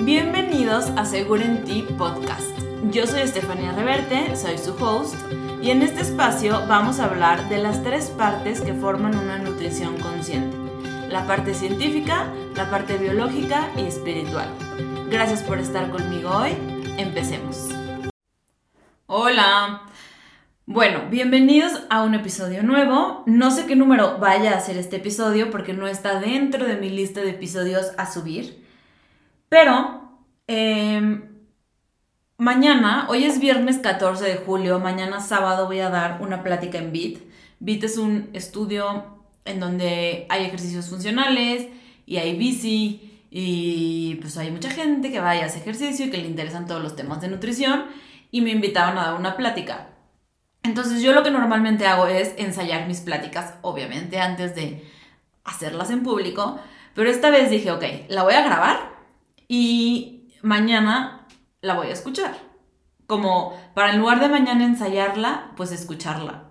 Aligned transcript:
Bienvenidos 0.00 0.90
a 0.96 1.04
Seguro 1.04 1.42
en 1.42 1.64
Ti 1.64 1.84
Podcast. 1.98 2.56
Yo 2.92 3.04
soy 3.08 3.22
Estefanía 3.22 3.72
Reverte, 3.72 4.36
soy 4.36 4.56
su 4.56 4.72
host, 4.74 5.16
y 5.60 5.72
en 5.72 5.82
este 5.82 6.02
espacio 6.02 6.64
vamos 6.68 7.00
a 7.00 7.06
hablar 7.06 7.48
de 7.48 7.58
las 7.58 7.82
tres 7.82 8.06
partes 8.10 8.60
que 8.60 8.74
forman 8.74 9.18
una 9.18 9.38
nutrición 9.38 9.98
consciente. 9.98 10.56
La 11.08 11.26
parte 11.26 11.52
científica, 11.52 12.32
la 12.54 12.70
parte 12.70 12.96
biológica 12.96 13.70
y 13.76 13.86
espiritual. 13.86 14.48
Gracias 15.10 15.42
por 15.42 15.58
estar 15.58 15.90
conmigo 15.90 16.30
hoy. 16.30 16.52
Empecemos. 16.96 17.68
Hola. 19.06 19.82
Bueno, 20.64 21.08
bienvenidos 21.10 21.72
a 21.90 22.04
un 22.04 22.14
episodio 22.14 22.62
nuevo. 22.62 23.24
No 23.26 23.50
sé 23.50 23.66
qué 23.66 23.74
número 23.74 24.18
vaya 24.18 24.56
a 24.56 24.60
ser 24.60 24.76
este 24.78 24.96
episodio 24.96 25.50
porque 25.50 25.72
no 25.72 25.88
está 25.88 26.20
dentro 26.20 26.66
de 26.66 26.76
mi 26.76 26.88
lista 26.88 27.20
de 27.20 27.30
episodios 27.30 27.90
a 27.98 28.10
subir. 28.10 28.67
Pero 29.48 30.20
em, 30.46 31.24
mañana, 32.36 33.06
hoy 33.08 33.24
es 33.24 33.40
viernes 33.40 33.78
14 33.78 34.24
de 34.24 34.36
julio, 34.36 34.78
mañana 34.78 35.20
sábado 35.20 35.66
voy 35.66 35.80
a 35.80 35.90
dar 35.90 36.20
una 36.20 36.42
plática 36.42 36.78
en 36.78 36.92
BIT. 36.92 37.20
BIT 37.60 37.84
es 37.84 37.98
un 37.98 38.30
estudio 38.34 39.18
en 39.44 39.60
donde 39.60 40.26
hay 40.28 40.44
ejercicios 40.44 40.88
funcionales 40.88 41.66
y 42.04 42.18
hay 42.18 42.36
bici 42.36 43.26
y 43.30 44.16
pues 44.16 44.36
hay 44.36 44.50
mucha 44.50 44.70
gente 44.70 45.10
que 45.10 45.20
vaya 45.20 45.44
a 45.44 45.46
ese 45.46 45.58
ejercicio 45.58 46.06
y 46.06 46.10
que 46.10 46.18
le 46.18 46.26
interesan 46.26 46.66
todos 46.66 46.82
los 46.82 46.96
temas 46.96 47.20
de 47.20 47.28
nutrición 47.28 47.86
y 48.30 48.42
me 48.42 48.50
invitaron 48.50 48.98
a 48.98 49.06
dar 49.06 49.14
una 49.14 49.36
plática. 49.36 49.88
Entonces 50.62 51.00
yo 51.02 51.12
lo 51.12 51.22
que 51.22 51.30
normalmente 51.30 51.86
hago 51.86 52.06
es 52.06 52.34
ensayar 52.36 52.86
mis 52.86 53.00
pláticas, 53.00 53.54
obviamente 53.62 54.20
antes 54.20 54.54
de 54.54 54.84
hacerlas 55.44 55.90
en 55.90 56.02
público, 56.02 56.58
pero 56.94 57.08
esta 57.08 57.30
vez 57.30 57.50
dije, 57.50 57.70
ok, 57.70 57.84
la 58.08 58.22
voy 58.22 58.34
a 58.34 58.42
grabar 58.44 58.97
y 59.48 60.34
mañana 60.42 61.26
la 61.60 61.74
voy 61.74 61.88
a 61.88 61.92
escuchar. 61.92 62.36
Como 63.06 63.58
para 63.74 63.92
en 63.92 63.98
lugar 63.98 64.20
de 64.20 64.28
mañana 64.28 64.64
ensayarla, 64.64 65.52
pues 65.56 65.72
escucharla. 65.72 66.50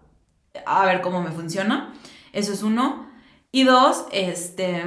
A 0.66 0.86
ver 0.86 1.02
cómo 1.02 1.22
me 1.22 1.32
funciona. 1.32 1.94
Eso 2.34 2.52
es 2.52 2.64
uno. 2.64 3.08
Y 3.52 3.64
dos, 3.64 4.06
este, 4.12 4.84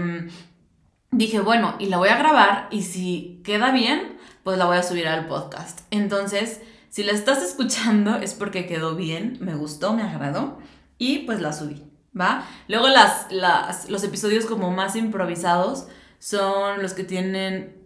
dije, 1.12 1.40
bueno, 1.40 1.76
y 1.78 1.86
la 1.86 1.98
voy 1.98 2.08
a 2.08 2.18
grabar 2.18 2.68
y 2.70 2.82
si 2.82 3.40
queda 3.44 3.70
bien, 3.70 4.18
pues 4.42 4.58
la 4.58 4.66
voy 4.66 4.76
a 4.76 4.82
subir 4.82 5.08
al 5.08 5.26
podcast. 5.26 5.80
Entonces, 5.90 6.60
si 6.88 7.04
la 7.04 7.12
estás 7.12 7.42
escuchando 7.42 8.16
es 8.16 8.34
porque 8.34 8.66
quedó 8.66 8.96
bien, 8.96 9.38
me 9.40 9.54
gustó, 9.54 9.92
me 9.92 10.02
agradó 10.02 10.58
y 10.98 11.20
pues 11.20 11.40
la 11.40 11.52
subí, 11.52 11.84
¿va? 12.18 12.44
Luego 12.68 12.88
las, 12.88 13.30
las, 13.30 13.88
los 13.88 14.02
episodios 14.02 14.44
como 14.44 14.70
más 14.70 14.96
improvisados 14.96 15.86
son 16.18 16.82
los 16.82 16.92
que 16.92 17.04
tienen 17.04 17.79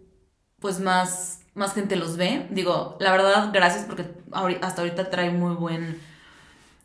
pues 0.59 0.79
más, 0.79 1.41
más 1.53 1.73
gente 1.73 1.95
los 1.95 2.17
ve. 2.17 2.47
Digo, 2.51 2.97
la 2.99 3.11
verdad, 3.11 3.51
gracias 3.53 3.85
porque 3.85 4.05
hasta 4.61 4.81
ahorita 4.81 5.09
trae 5.09 5.31
muy 5.31 5.55
buen 5.55 5.99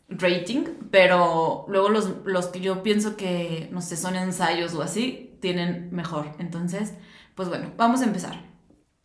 rating, 0.08 0.64
pero 0.90 1.64
luego 1.68 1.88
los, 1.88 2.10
los 2.24 2.46
que 2.46 2.60
yo 2.60 2.82
pienso 2.82 3.16
que, 3.16 3.68
no 3.70 3.80
sé, 3.80 3.96
son 3.96 4.16
ensayos 4.16 4.74
o 4.74 4.82
así, 4.82 5.36
tienen 5.40 5.88
mejor. 5.92 6.34
Entonces, 6.38 6.94
pues 7.34 7.48
bueno, 7.48 7.72
vamos 7.76 8.00
a 8.00 8.04
empezar. 8.04 8.42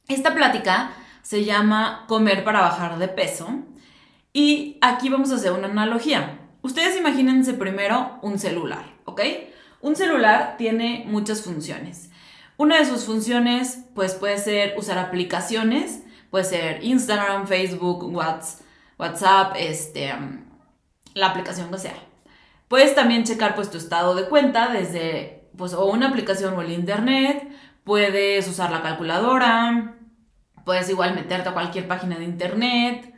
Esta 0.08 0.34
plática 0.34 0.92
se 1.22 1.44
llama 1.44 2.06
Comer 2.08 2.44
para 2.44 2.62
bajar 2.62 2.98
de 3.00 3.08
peso. 3.08 3.48
Y 4.34 4.78
aquí 4.82 5.10
vamos 5.10 5.32
a 5.32 5.36
hacer 5.36 5.54
una 5.54 5.68
analogía. 5.68 6.40
Ustedes 6.62 6.98
imagínense 6.98 7.54
primero 7.54 8.20
un 8.22 8.38
celular, 8.38 8.86
¿ok? 9.06 9.22
Un 9.82 9.96
celular 9.96 10.56
tiene 10.58 11.06
muchas 11.08 11.42
funciones. 11.42 12.10
Una 12.58 12.80
de 12.80 12.86
sus 12.86 13.06
funciones, 13.06 13.86
pues 13.94 14.14
puede 14.14 14.38
ser 14.38 14.76
usar 14.78 14.98
aplicaciones, 14.98 16.04
puede 16.30 16.46
ser 16.46 16.84
Instagram, 16.84 17.48
Facebook, 17.48 18.06
WhatsApp, 18.98 19.56
este, 19.58 20.14
la 21.14 21.28
aplicación 21.28 21.72
que 21.72 21.78
sea. 21.78 21.96
Puedes 22.68 22.96
también 22.96 23.24
checar 23.24 23.56
pues 23.56 23.70
tu 23.70 23.78
estado 23.78 24.16
de 24.16 24.28
cuenta 24.28 24.70
desde, 24.70 25.50
pues, 25.58 25.74
o 25.74 25.86
una 25.86 26.10
aplicación 26.10 26.54
o 26.56 26.62
el 26.62 26.72
internet. 26.72 27.48
Puedes 27.84 28.48
usar 28.48 28.72
la 28.72 28.82
calculadora, 28.82 29.96
Puedes 30.66 30.90
igual 30.90 31.14
meterte 31.14 31.48
a 31.48 31.54
cualquier 31.54 31.88
página 31.88 32.18
de 32.18 32.24
internet, 32.24 33.14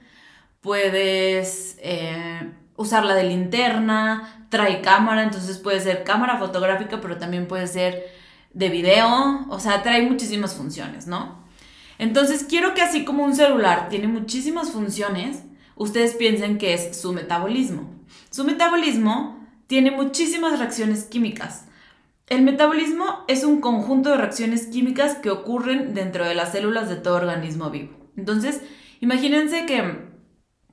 puedes 0.60 1.78
eh, 1.82 2.52
usar 2.76 3.06
la 3.06 3.16
de 3.16 3.24
linterna, 3.24 4.46
trae 4.50 4.82
cámara, 4.82 5.24
entonces 5.24 5.58
puede 5.58 5.80
ser 5.80 6.04
cámara 6.04 6.38
fotográfica, 6.38 7.00
pero 7.00 7.18
también 7.18 7.48
puede 7.48 7.68
ser 7.68 8.06
de 8.54 8.70
video, 8.70 9.46
o 9.50 9.60
sea, 9.60 9.84
trae 9.84 10.02
muchísimas 10.02 10.56
funciones, 10.56 11.08
¿no? 11.08 11.46
Entonces 12.00 12.46
quiero 12.48 12.74
que 12.74 12.82
así 12.82 13.06
como 13.06 13.24
un 13.24 13.36
celular 13.36 13.90
tiene 13.90 14.08
muchísimas 14.08 14.72
funciones, 14.72 15.44
ustedes 15.76 16.16
piensen 16.16 16.58
que 16.58 16.74
es 16.74 17.00
su 17.00 17.14
metabolismo. 17.14 17.90
Su 18.30 18.44
metabolismo 18.44 19.48
tiene 19.68 19.92
muchísimas 19.92 20.60
reacciones 20.60 21.06
químicas. 21.06 21.66
El 22.28 22.42
metabolismo 22.42 23.24
es 23.28 23.44
un 23.44 23.62
conjunto 23.62 24.10
de 24.12 24.18
reacciones 24.18 24.68
químicas 24.68 25.16
que 25.16 25.30
ocurren 25.30 25.94
dentro 25.94 26.26
de 26.26 26.36
las 26.36 26.52
células 26.52 26.90
de 26.90 26.98
todo 26.98 27.16
organismo 27.16 27.70
vivo. 27.70 28.12
Entonces, 28.18 28.62
imagínense 29.00 29.66
que 29.66 30.08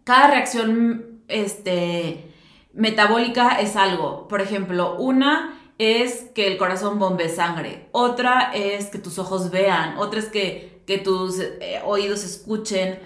cada 0.02 0.28
reacción 0.28 1.22
este, 1.28 2.32
metabólica 2.72 3.60
es 3.60 3.76
algo. 3.76 4.26
Por 4.28 4.40
ejemplo, 4.40 4.96
una 4.98 5.53
es 5.78 6.30
que 6.34 6.46
el 6.46 6.56
corazón 6.56 6.98
bombe 6.98 7.28
sangre, 7.28 7.88
otra 7.92 8.52
es 8.54 8.86
que 8.86 8.98
tus 8.98 9.18
ojos 9.18 9.50
vean, 9.50 9.98
otra 9.98 10.20
es 10.20 10.26
que, 10.26 10.82
tus 11.02 11.40
eh, 11.40 11.80
oídos 11.84 12.24
escuchen, 12.24 13.00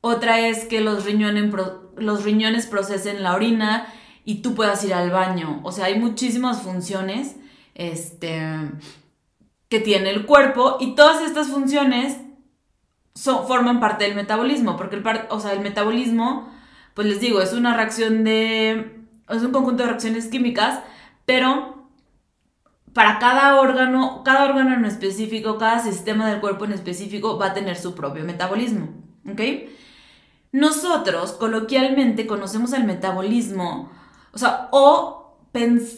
otra 0.00 0.40
es 0.40 0.64
que 0.64 0.80
los 0.80 1.04
riñones, 1.04 1.52
los 1.96 2.24
riñones 2.24 2.66
procesen 2.66 3.22
la 3.22 3.34
orina 3.34 3.92
y 4.24 4.36
tú 4.36 4.54
puedas 4.54 4.82
ir 4.84 4.94
al 4.94 5.10
baño. 5.10 5.60
O 5.62 5.72
sea, 5.72 5.86
hay 5.86 5.98
muchísimas 5.98 6.62
funciones 6.62 7.36
este, 7.74 8.40
que 9.68 9.80
tiene 9.80 10.10
el 10.10 10.26
cuerpo 10.26 10.76
y 10.80 10.94
todas 10.94 11.22
estas 11.22 11.48
funciones 11.48 12.18
son, 13.14 13.46
forman 13.46 13.80
parte 13.80 14.04
del 14.04 14.14
metabolismo, 14.14 14.76
porque 14.76 14.96
el, 14.96 15.04
o 15.30 15.40
sea, 15.40 15.52
el 15.52 15.60
metabolismo, 15.60 16.48
pues 16.94 17.06
les 17.06 17.20
digo, 17.20 17.40
es 17.40 17.52
una 17.52 17.74
reacción 17.74 18.24
de, 18.24 19.02
es 19.28 19.42
un 19.42 19.52
conjunto 19.52 19.82
de 19.82 19.90
reacciones 19.90 20.26
químicas, 20.26 20.80
pero 21.24 21.77
para 22.98 23.20
cada 23.20 23.60
órgano, 23.60 24.22
cada 24.24 24.46
órgano 24.46 24.74
en 24.74 24.84
específico, 24.84 25.56
cada 25.56 25.78
sistema 25.78 26.28
del 26.28 26.40
cuerpo 26.40 26.64
en 26.64 26.72
específico 26.72 27.38
va 27.38 27.46
a 27.46 27.54
tener 27.54 27.76
su 27.76 27.94
propio 27.94 28.24
metabolismo, 28.24 28.88
¿ok? 29.24 29.40
Nosotros 30.50 31.30
coloquialmente 31.34 32.26
conocemos 32.26 32.72
el 32.72 32.82
metabolismo, 32.82 33.92
o 34.32 34.38
sea, 34.38 34.66
o 34.72 35.38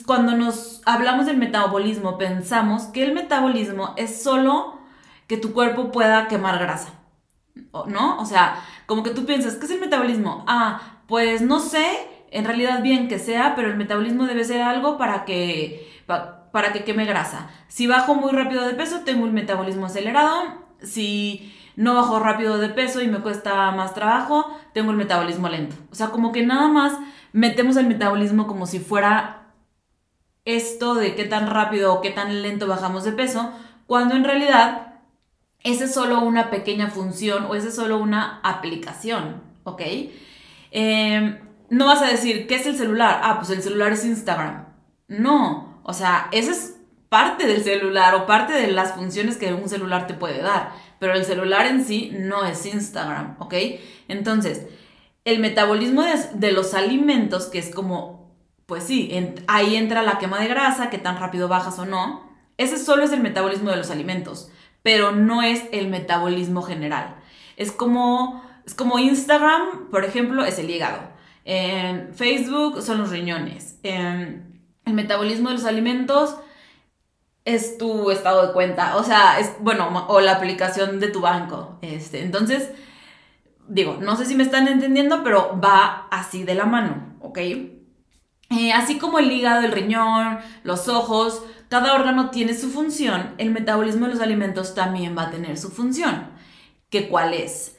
cuando 0.04 0.36
nos 0.36 0.82
hablamos 0.84 1.24
del 1.24 1.38
metabolismo, 1.38 2.18
pensamos 2.18 2.82
que 2.88 3.02
el 3.02 3.14
metabolismo 3.14 3.94
es 3.96 4.22
solo 4.22 4.78
que 5.26 5.38
tu 5.38 5.54
cuerpo 5.54 5.92
pueda 5.92 6.28
quemar 6.28 6.58
grasa, 6.58 6.92
¿no? 7.86 8.18
O 8.18 8.26
sea, 8.26 8.62
como 8.84 9.02
que 9.02 9.12
tú 9.12 9.24
piensas, 9.24 9.54
¿qué 9.54 9.64
es 9.64 9.72
el 9.72 9.80
metabolismo? 9.80 10.44
Ah, 10.46 11.00
pues 11.06 11.40
no 11.40 11.60
sé, 11.60 11.86
en 12.30 12.44
realidad 12.44 12.82
bien 12.82 13.08
que 13.08 13.18
sea, 13.18 13.54
pero 13.56 13.70
el 13.70 13.78
metabolismo 13.78 14.26
debe 14.26 14.44
ser 14.44 14.60
algo 14.60 14.98
para 14.98 15.24
que, 15.24 15.88
que 16.72 16.84
queme 16.84 17.04
grasa. 17.04 17.50
Si 17.68 17.86
bajo 17.86 18.14
muy 18.14 18.32
rápido 18.32 18.66
de 18.66 18.74
peso, 18.74 19.00
tengo 19.04 19.24
un 19.24 19.32
metabolismo 19.32 19.86
acelerado. 19.86 20.64
Si 20.82 21.54
no 21.76 21.94
bajo 21.94 22.18
rápido 22.18 22.58
de 22.58 22.68
peso 22.68 23.00
y 23.00 23.08
me 23.08 23.20
cuesta 23.20 23.70
más 23.70 23.94
trabajo, 23.94 24.56
tengo 24.74 24.90
el 24.90 24.96
metabolismo 24.96 25.48
lento. 25.48 25.76
O 25.90 25.94
sea, 25.94 26.08
como 26.08 26.32
que 26.32 26.44
nada 26.44 26.68
más 26.68 26.98
metemos 27.32 27.76
el 27.76 27.86
metabolismo 27.86 28.46
como 28.46 28.66
si 28.66 28.80
fuera 28.80 29.52
esto 30.44 30.94
de 30.94 31.14
qué 31.14 31.24
tan 31.24 31.46
rápido 31.46 31.94
o 31.94 32.00
qué 32.00 32.10
tan 32.10 32.42
lento 32.42 32.66
bajamos 32.66 33.04
de 33.04 33.12
peso, 33.12 33.52
cuando 33.86 34.14
en 34.14 34.24
realidad 34.24 34.94
esa 35.62 35.84
es 35.84 35.94
solo 35.94 36.20
una 36.20 36.50
pequeña 36.50 36.88
función 36.88 37.44
o 37.44 37.54
esa 37.54 37.68
es 37.68 37.74
solo 37.74 37.98
una 37.98 38.40
aplicación, 38.42 39.42
¿ok? 39.64 39.82
Em, 40.70 41.38
no 41.68 41.86
vas 41.86 42.02
a 42.02 42.06
decir, 42.06 42.46
¿qué 42.46 42.56
es 42.56 42.66
el 42.66 42.76
celular? 42.76 43.20
Ah, 43.22 43.36
pues 43.38 43.50
el 43.50 43.62
celular 43.62 43.92
es 43.92 44.04
Instagram. 44.04 44.66
No, 45.08 45.69
o 45.82 45.92
sea, 45.92 46.28
esa 46.32 46.52
es 46.52 46.76
parte 47.08 47.46
del 47.46 47.62
celular 47.62 48.14
o 48.14 48.26
parte 48.26 48.52
de 48.52 48.68
las 48.70 48.92
funciones 48.92 49.36
que 49.36 49.52
un 49.52 49.68
celular 49.68 50.06
te 50.06 50.14
puede 50.14 50.42
dar, 50.42 50.72
pero 50.98 51.14
el 51.14 51.24
celular 51.24 51.66
en 51.66 51.84
sí 51.84 52.12
no 52.14 52.44
es 52.44 52.66
Instagram, 52.66 53.36
¿ok? 53.40 53.54
Entonces, 54.08 54.66
el 55.24 55.40
metabolismo 55.40 56.02
de, 56.02 56.14
de 56.34 56.52
los 56.52 56.74
alimentos, 56.74 57.46
que 57.46 57.58
es 57.58 57.74
como 57.74 58.20
pues 58.70 58.84
sí, 58.84 59.10
ahí 59.48 59.74
entra 59.74 60.00
la 60.04 60.18
quema 60.18 60.38
de 60.38 60.46
grasa, 60.46 60.90
que 60.90 60.98
tan 60.98 61.18
rápido 61.18 61.48
bajas 61.48 61.76
o 61.80 61.86
no. 61.86 62.30
Ese 62.56 62.78
solo 62.78 63.02
es 63.02 63.10
el 63.10 63.18
metabolismo 63.18 63.68
de 63.70 63.76
los 63.76 63.90
alimentos, 63.90 64.48
pero 64.84 65.10
no 65.10 65.42
es 65.42 65.64
el 65.72 65.88
metabolismo 65.88 66.62
general. 66.62 67.16
Es 67.56 67.72
como, 67.72 68.48
es 68.64 68.74
como 68.74 69.00
Instagram, 69.00 69.90
por 69.90 70.04
ejemplo, 70.04 70.44
es 70.44 70.60
el 70.60 70.70
hígado. 70.70 71.00
Facebook 72.14 72.80
son 72.80 72.98
los 72.98 73.10
riñones. 73.10 73.80
El 74.90 74.96
metabolismo 74.96 75.48
de 75.48 75.54
los 75.54 75.64
alimentos 75.64 76.36
es 77.44 77.78
tu 77.78 78.10
estado 78.10 78.46
de 78.46 78.52
cuenta, 78.52 78.96
o 78.96 79.04
sea, 79.04 79.38
es, 79.38 79.54
bueno, 79.60 80.06
o 80.08 80.20
la 80.20 80.32
aplicación 80.32 81.00
de 81.00 81.08
tu 81.08 81.20
banco. 81.20 81.78
Este, 81.80 82.22
entonces, 82.22 82.70
digo, 83.68 83.98
no 84.00 84.16
sé 84.16 84.26
si 84.26 84.34
me 84.34 84.42
están 84.42 84.68
entendiendo, 84.68 85.22
pero 85.22 85.58
va 85.62 86.08
así 86.10 86.42
de 86.42 86.54
la 86.54 86.66
mano, 86.66 87.16
¿ok? 87.20 87.38
Eh, 87.38 88.72
así 88.74 88.98
como 88.98 89.20
el 89.20 89.30
hígado, 89.30 89.64
el 89.64 89.72
riñón, 89.72 90.38
los 90.64 90.88
ojos, 90.88 91.44
cada 91.68 91.94
órgano 91.94 92.30
tiene 92.30 92.52
su 92.54 92.70
función, 92.70 93.34
el 93.38 93.50
metabolismo 93.50 94.06
de 94.06 94.14
los 94.14 94.22
alimentos 94.22 94.74
también 94.74 95.16
va 95.16 95.28
a 95.28 95.30
tener 95.30 95.56
su 95.56 95.70
función. 95.70 96.28
¿Qué 96.90 97.08
cuál 97.08 97.32
es? 97.32 97.76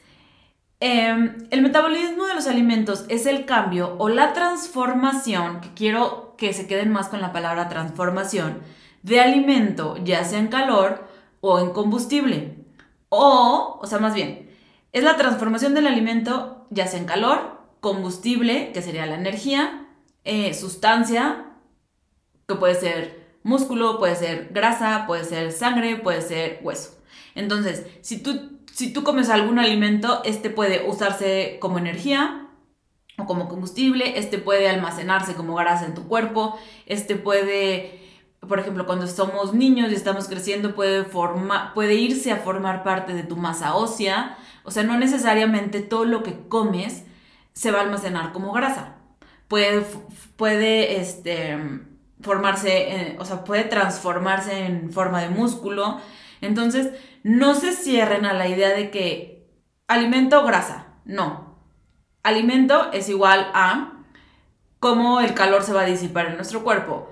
Em, 0.80 1.48
el 1.52 1.62
metabolismo 1.62 2.26
de 2.26 2.34
los 2.34 2.48
alimentos 2.48 3.06
es 3.10 3.26
el 3.26 3.46
cambio 3.46 3.98
o 4.00 4.10
la 4.10 4.34
transformación, 4.34 5.62
que 5.62 5.74
quiero 5.76 6.31
que 6.42 6.54
se 6.54 6.66
queden 6.66 6.92
más 6.92 7.08
con 7.08 7.22
la 7.22 7.32
palabra 7.32 7.70
transformación, 7.70 8.64
de 9.04 9.20
alimento, 9.20 9.98
ya 10.04 10.24
sea 10.24 10.40
en 10.40 10.48
calor 10.48 11.08
o 11.40 11.60
en 11.60 11.70
combustible. 11.70 12.66
O, 13.10 13.78
o 13.80 13.86
sea, 13.86 14.00
más 14.00 14.16
bien, 14.16 14.50
es 14.92 15.04
la 15.04 15.18
transformación 15.18 15.76
del 15.76 15.86
alimento, 15.86 16.66
ya 16.72 16.88
sea 16.88 17.00
en 17.00 17.06
calor, 17.06 17.62
combustible, 17.80 18.72
que 18.74 18.82
sería 18.82 19.06
la 19.06 19.18
energía, 19.18 19.88
eh, 20.24 20.56
sustancia, 20.56 21.46
que 22.48 22.56
puede 22.56 22.74
ser 22.74 23.38
músculo, 23.44 24.00
puede 24.00 24.16
ser 24.16 24.50
grasa, 24.52 25.06
puede 25.06 25.26
ser 25.26 25.52
sangre, 25.52 25.98
puede 25.98 26.24
ser 26.24 26.60
hueso. 26.64 26.98
Entonces, 27.36 27.86
si 28.02 28.18
tú, 28.18 28.58
si 28.74 28.92
tú 28.92 29.04
comes 29.04 29.30
algún 29.30 29.60
alimento, 29.60 30.24
este 30.26 30.50
puede 30.50 30.90
usarse 30.90 31.60
como 31.62 31.78
energía 31.78 32.41
como 33.26 33.48
combustible, 33.48 34.18
este 34.20 34.38
puede 34.38 34.70
almacenarse 34.70 35.36
como 35.36 35.56
grasa 35.56 35.86
en 35.86 35.94
tu 35.94 36.08
cuerpo, 36.08 36.58
este 36.86 37.16
puede 37.16 38.00
por 38.48 38.60
ejemplo, 38.60 38.88
cuando 38.88 39.06
somos 39.06 39.54
niños 39.54 39.92
y 39.92 39.96
estamos 39.96 40.28
creciendo, 40.28 40.74
puede, 40.74 41.06
puede 41.76 41.94
irse 41.94 42.32
a 42.32 42.38
formar 42.38 42.84
parte 42.84 43.14
de 43.14 43.22
tu 43.22 43.38
masa 43.38 43.76
ósea. 43.76 44.36
O 44.64 44.72
sea, 44.72 44.82
no 44.82 44.98
necesariamente 44.98 45.80
todo 45.80 46.06
lo 46.06 46.24
que 46.24 46.48
comes 46.48 47.04
se 47.54 47.70
va 47.70 47.80
a 47.80 47.82
almacenar 47.84 48.34
como 48.34 48.52
grasa 48.52 48.96
puede, 49.52 49.86
puede 50.38 51.02
este, 51.02 51.58
formarse, 52.22 53.18
o 53.20 53.26
sea, 53.26 53.44
puede 53.44 53.66
transformarse 53.66 54.66
en 54.66 54.94
forma 54.94 55.22
de 55.22 55.28
músculo. 55.28 56.00
Entonces, 56.40 56.94
no 57.24 57.54
se 57.56 57.74
cierren 57.74 58.26
a 58.26 58.32
la 58.32 58.48
idea 58.48 58.70
de 58.70 58.90
que 58.92 59.52
alimento 59.90 60.46
grasa. 60.46 60.94
No. 61.04 61.51
Alimento 62.24 62.92
es 62.92 63.10
igual 63.10 63.50
a 63.54 63.94
cómo 64.80 65.22
el 65.22 65.34
calor 65.34 65.64
se 65.64 65.74
va 65.74 65.82
a 65.82 65.86
disipar 65.86 66.28
en 66.28 66.36
nuestro 66.36 66.64
cuerpo, 66.64 67.12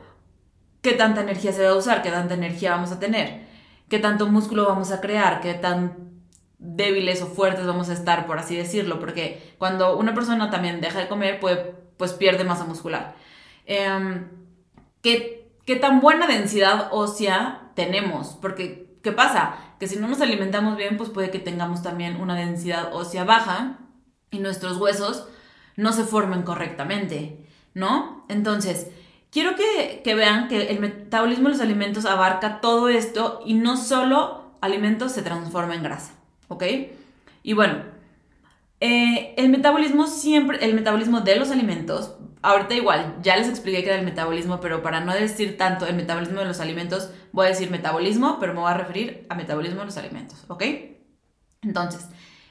qué 0.81 0.93
tanta 0.93 1.21
energía 1.21 1.51
se 1.51 1.63
va 1.63 1.71
a 1.71 1.75
usar, 1.75 2.01
qué 2.01 2.11
tanta 2.11 2.33
energía 2.33 2.71
vamos 2.71 2.91
a 2.91 2.99
tener, 2.99 3.47
qué 3.89 3.99
tanto 3.99 4.27
músculo 4.27 4.67
vamos 4.67 4.91
a 4.91 5.01
crear, 5.01 5.41
qué 5.41 5.53
tan 5.53 6.09
débiles 6.59 7.21
o 7.21 7.27
fuertes 7.27 7.65
vamos 7.65 7.89
a 7.89 7.93
estar, 7.93 8.27
por 8.27 8.37
así 8.37 8.55
decirlo, 8.55 8.99
porque 8.99 9.53
cuando 9.57 9.97
una 9.97 10.13
persona 10.13 10.49
también 10.49 10.81
deja 10.81 10.99
de 10.99 11.07
comer 11.07 11.39
puede 11.39 11.79
pues 11.97 12.13
pierde 12.13 12.45
masa 12.45 12.63
muscular. 12.63 13.13
Em, 13.65 14.29
¿qué, 15.01 15.51
¿Qué 15.65 15.75
tan 15.75 15.99
buena 15.99 16.25
densidad 16.27 16.87
ósea 16.91 17.71
tenemos? 17.75 18.37
Porque, 18.41 18.95
¿qué 19.03 19.11
pasa? 19.11 19.55
Que 19.79 19.87
si 19.87 19.97
no 19.97 20.07
nos 20.07 20.21
alimentamos 20.21 20.77
bien, 20.77 20.97
pues 20.97 21.09
puede 21.09 21.29
que 21.29 21.39
tengamos 21.39 21.83
también 21.83 22.21
una 22.21 22.35
densidad 22.35 22.95
ósea 22.95 23.25
baja 23.25 23.77
y 24.31 24.39
nuestros 24.39 24.77
huesos 24.77 25.27
no 25.75 25.93
se 25.93 26.03
formen 26.03 26.43
correctamente, 26.43 27.45
¿no? 27.73 28.25
Entonces, 28.27 28.87
quiero 29.31 29.55
que, 29.55 30.01
vean 30.15 30.47
que 30.47 30.69
el 30.71 30.79
metabolismo 30.79 31.45
de 31.45 31.53
los 31.53 31.61
alimentos 31.61 32.05
abarca 32.05 32.61
todo 32.61 32.89
esto 32.89 33.41
y 33.45 33.53
no 33.53 33.77
solo 33.77 34.51
alimentos 34.61 35.13
se 35.13 35.21
transforma 35.21 35.75
en 35.75 35.83
grasa, 35.83 36.13
¿ok? 36.47 36.63
Y 37.43 37.53
bueno, 37.53 37.83
eh, 38.81 39.33
el 39.37 39.49
metabolismo 39.49 40.07
siempre, 40.07 40.63
el 40.63 40.73
metabolismo 40.73 41.21
de 41.21 41.37
los 41.37 41.51
alimentos, 41.51 42.15
ahorita 42.41 42.73
igual, 42.73 43.17
ya 43.21 43.37
les 43.37 43.47
expliqué 43.47 43.83
que 43.83 43.89
era 43.89 43.99
el 43.99 44.05
metabolismo, 44.05 44.59
pero 44.59 44.81
para 44.81 45.01
no 45.01 45.13
decir 45.13 45.57
tanto 45.57 45.85
el 45.85 45.95
metabolismo 45.95 46.39
de 46.39 46.45
los 46.45 46.59
alimentos, 46.59 47.11
voy 47.31 47.47
a 47.47 47.49
decir 47.49 47.71
metabolismo, 47.71 48.37
pero 48.39 48.53
me 48.53 48.59
voy 48.59 48.71
a 48.71 48.77
referir 48.77 49.25
a 49.29 49.35
metabolismo 49.35 49.79
de 49.79 49.85
los 49.85 49.97
alimentos, 49.97 50.43
¿ok? 50.47 50.63
Entonces, 51.61 52.07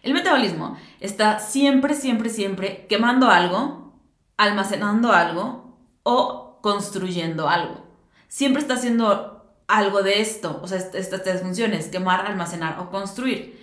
el 0.08 0.14
metabolismo 0.14 0.76
está 1.00 1.38
siempre, 1.38 1.94
siempre, 1.94 2.30
siempre 2.30 2.86
quemando 2.88 3.30
algo, 3.30 3.92
almacenando 4.36 5.12
algo 5.12 5.76
o 6.02 6.58
construyendo 6.62 7.48
algo. 7.48 7.86
Siempre 8.28 8.60
está 8.60 8.74
haciendo 8.74 9.54
algo 9.66 10.02
de 10.02 10.20
esto, 10.20 10.60
o 10.62 10.66
sea, 10.66 10.78
estas 10.78 11.22
tres 11.22 11.42
funciones, 11.42 11.88
quemar, 11.88 12.26
almacenar 12.26 12.80
o 12.80 12.90
construir. 12.90 13.58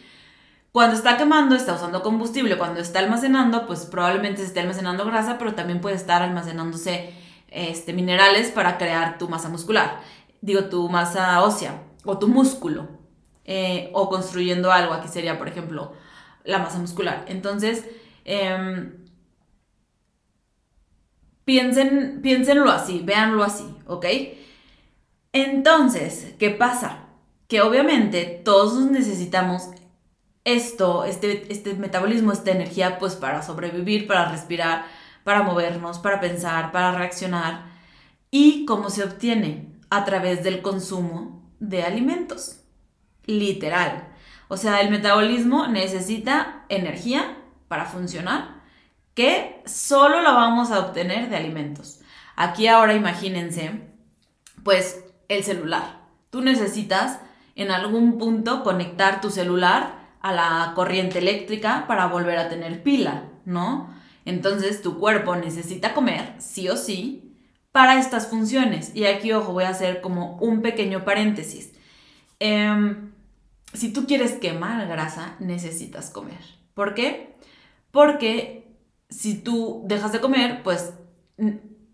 Cuando 0.71 0.95
está 0.95 1.17
quemando, 1.17 1.55
está 1.55 1.73
usando 1.73 2.03
combustible. 2.03 2.57
Cuando 2.57 2.81
está 2.81 2.99
almacenando, 2.99 3.65
pues 3.65 3.85
probablemente 3.85 4.41
se 4.41 4.47
esté 4.47 4.59
almacenando 4.59 5.05
grasa, 5.05 5.37
pero 5.37 5.55
también 5.55 5.79
puede 5.79 5.95
estar 5.95 6.21
almacenándose 6.21 7.13
este, 7.47 7.93
minerales 7.93 8.51
para 8.51 8.77
crear 8.77 9.17
tu 9.17 9.29
masa 9.29 9.47
muscular. 9.47 10.01
Digo, 10.41 10.65
tu 10.65 10.89
masa 10.89 11.41
ósea 11.43 11.81
o 12.03 12.17
tu 12.19 12.27
músculo. 12.27 12.89
Eh, 13.45 13.89
o 13.93 14.09
construyendo 14.09 14.71
algo. 14.71 14.93
Aquí 14.93 15.07
sería, 15.07 15.37
por 15.37 15.47
ejemplo, 15.47 15.93
la 16.45 16.59
masa 16.59 16.79
muscular. 16.79 17.25
Entonces, 17.27 17.85
em, 18.23 19.05
piensen, 21.45 22.21
piénsenlo 22.21 22.71
así, 22.71 23.01
véanlo 23.03 23.43
así, 23.43 23.65
¿ok? 23.87 24.05
Entonces, 25.33 26.33
¿qué 26.39 26.49
pasa? 26.49 27.07
Que 27.47 27.61
obviamente 27.61 28.41
todos 28.43 28.89
necesitamos 28.89 29.69
esto, 30.45 31.05
este, 31.05 31.51
este 31.51 31.73
metabolismo, 31.73 32.31
esta 32.31 32.51
energía, 32.51 32.99
pues 32.99 33.15
para 33.15 33.41
sobrevivir, 33.41 34.07
para 34.07 34.31
respirar, 34.31 34.85
para 35.23 35.43
movernos, 35.43 35.99
para 35.99 36.21
pensar, 36.21 36.71
para 36.71 36.97
reaccionar. 36.97 37.65
¿Y 38.31 38.65
cómo 38.65 38.89
se 38.89 39.03
obtiene? 39.03 39.73
A 39.89 40.05
través 40.05 40.43
del 40.43 40.61
consumo 40.61 41.51
de 41.59 41.83
alimentos. 41.83 42.61
Literal. 43.25 44.14
O 44.47 44.57
sea, 44.57 44.81
el 44.81 44.91
metabolismo 44.91 45.67
necesita 45.67 46.65
energía 46.69 47.37
para 47.67 47.85
funcionar 47.85 48.61
que 49.13 49.61
solo 49.65 50.21
la 50.21 50.31
vamos 50.31 50.71
a 50.71 50.79
obtener 50.79 51.29
de 51.29 51.37
alimentos. 51.37 52.01
Aquí 52.35 52.67
ahora 52.67 52.93
imagínense, 52.93 53.81
pues 54.63 55.03
el 55.29 55.43
celular. 55.43 56.01
Tú 56.29 56.41
necesitas 56.41 57.19
en 57.55 57.71
algún 57.71 58.17
punto 58.17 58.63
conectar 58.63 59.21
tu 59.21 59.31
celular 59.31 60.05
a 60.21 60.33
la 60.33 60.73
corriente 60.75 61.19
eléctrica 61.19 61.85
para 61.87 62.07
volver 62.07 62.37
a 62.37 62.49
tener 62.49 62.83
pila, 62.83 63.29
¿no? 63.45 63.93
Entonces 64.25 64.81
tu 64.81 64.99
cuerpo 64.99 65.35
necesita 65.35 65.93
comer, 65.93 66.33
sí 66.39 66.67
o 66.67 66.75
sí, 66.75 67.37
para 67.71 67.99
estas 67.99 68.27
funciones. 68.27 68.91
Y 68.95 69.05
aquí, 69.05 69.31
ojo, 69.33 69.53
voy 69.53 69.65
a 69.65 69.69
hacer 69.69 70.01
como 70.01 70.37
un 70.37 70.61
pequeño 70.61 71.05
paréntesis. 71.05 71.73
Em, 72.39 73.11
si 73.75 73.93
tú 73.93 74.05
quieres 74.05 74.33
quemar 74.33 74.87
grasa, 74.87 75.35
necesitas 75.39 76.09
comer. 76.09 76.39
¿Por 76.73 76.93
qué? 76.93 77.35
Porque 77.91 78.75
si 79.09 79.35
tú 79.37 79.83
dejas 79.85 80.11
de 80.11 80.19
comer, 80.19 80.63
pues, 80.63 80.93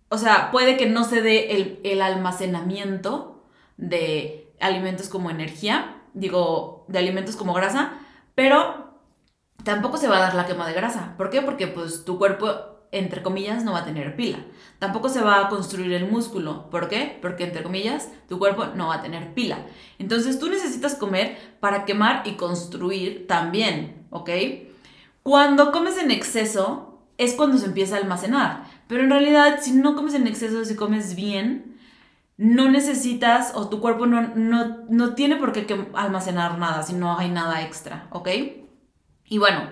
o 0.10 0.18
sea, 0.18 0.52
puede 0.52 0.78
que 0.78 0.88
no 0.88 1.04
se 1.04 1.22
dé 1.22 1.80
el, 1.84 2.02
almacenamiento 2.02 3.44
de 3.78 4.54
alimentos 4.60 5.10
como 5.10 5.30
energía, 5.30 6.02
digo, 6.14 6.86
de 6.88 7.00
alimentos 7.00 7.36
como 7.36 7.54
grasa, 7.54 7.94
pero 8.36 9.00
tampoco 9.64 9.98
se 9.98 10.08
va 10.08 10.18
a 10.18 10.22
dar 10.22 10.36
la 10.36 10.46
quema 10.46 10.68
de 10.68 10.74
grasa. 10.74 11.16
¿Por 11.18 11.30
qué? 11.30 11.42
Porque 11.42 11.68
pues 11.68 12.06
tu 12.06 12.18
cuerpo, 12.18 12.71
entre 12.92 13.24
comillas, 13.24 13.64
no 13.64 13.74
va 13.74 13.80
a 13.80 13.86
tener 13.86 14.16
pila. 14.16 14.40
Tampoco 14.80 15.10
se 15.10 15.22
va 15.22 15.40
a 15.40 15.50
construir 15.50 15.94
el 15.94 16.10
músculo. 16.10 16.70
¿Por 16.70 16.90
qué? 16.90 17.18
Porque, 17.22 17.44
entre 17.44 17.64
comillas, 17.64 18.10
tu 18.28 18.38
cuerpo 18.38 18.66
no 18.76 18.88
va 18.88 18.96
a 18.96 19.02
tener 19.02 19.34
pila. 19.34 19.66
Entonces 20.00 20.40
tú 20.40 20.50
necesitas 20.50 20.96
comer 20.96 21.38
para 21.60 21.86
quemar 21.86 22.24
y 22.26 22.34
construir 22.34 23.28
también, 23.28 24.06
¿ok? 24.10 24.30
Cuando 25.24 25.72
comes 25.72 25.98
en 25.98 26.12
exceso 26.12 27.00
es 27.18 27.34
cuando 27.34 27.58
se 27.58 27.68
empieza 27.68 27.96
a 27.96 28.00
almacenar. 28.00 28.66
Pero 28.88 29.04
en 29.04 29.10
realidad, 29.10 29.60
si 29.62 29.74
no 29.74 29.96
comes 29.96 30.16
en 30.16 30.28
exceso, 30.28 30.66
si 30.66 30.76
comes 30.76 31.16
bien, 31.16 31.78
no 32.38 32.70
necesitas 32.70 33.54
o 33.54 33.70
tu 33.70 33.80
cuerpo 33.80 34.08
no, 34.08 34.22
no, 34.36 35.14
tiene 35.14 35.36
por 35.36 35.52
qué 35.52 35.68
almacenar 35.94 36.58
nada 36.58 36.82
si 36.82 36.94
no 36.94 37.18
hay 37.18 37.30
nada 37.30 37.62
extra, 37.62 38.08
¿ok? 38.10 38.30
Y 39.26 39.38
bueno, 39.38 39.70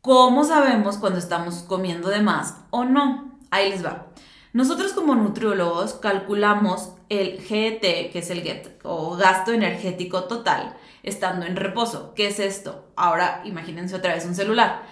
¿cómo 0.00 0.44
sabemos 0.44 0.98
cuando 0.98 1.18
estamos 1.18 1.64
comiendo 1.66 2.08
de 2.08 2.22
más 2.22 2.56
o 2.70 2.84
no? 2.84 3.38
Ahí 3.50 3.70
les 3.70 3.84
va. 3.84 4.06
Nosotros 4.52 4.92
como 4.92 5.14
nutriólogos 5.14 5.94
calculamos 5.94 6.92
el 7.08 7.40
GET, 7.40 7.80
que 7.80 8.18
es 8.18 8.30
el 8.30 8.42
GET 8.42 8.80
o 8.82 9.16
gasto 9.16 9.52
energético 9.52 10.24
total, 10.24 10.76
estando 11.02 11.46
en 11.46 11.56
reposo. 11.56 12.14
¿Qué 12.14 12.28
es 12.28 12.40
esto? 12.40 12.88
Ahora 12.96 13.42
imagínense 13.44 13.94
otra 13.94 14.14
vez 14.14 14.24
un 14.24 14.34
celular. 14.34 14.82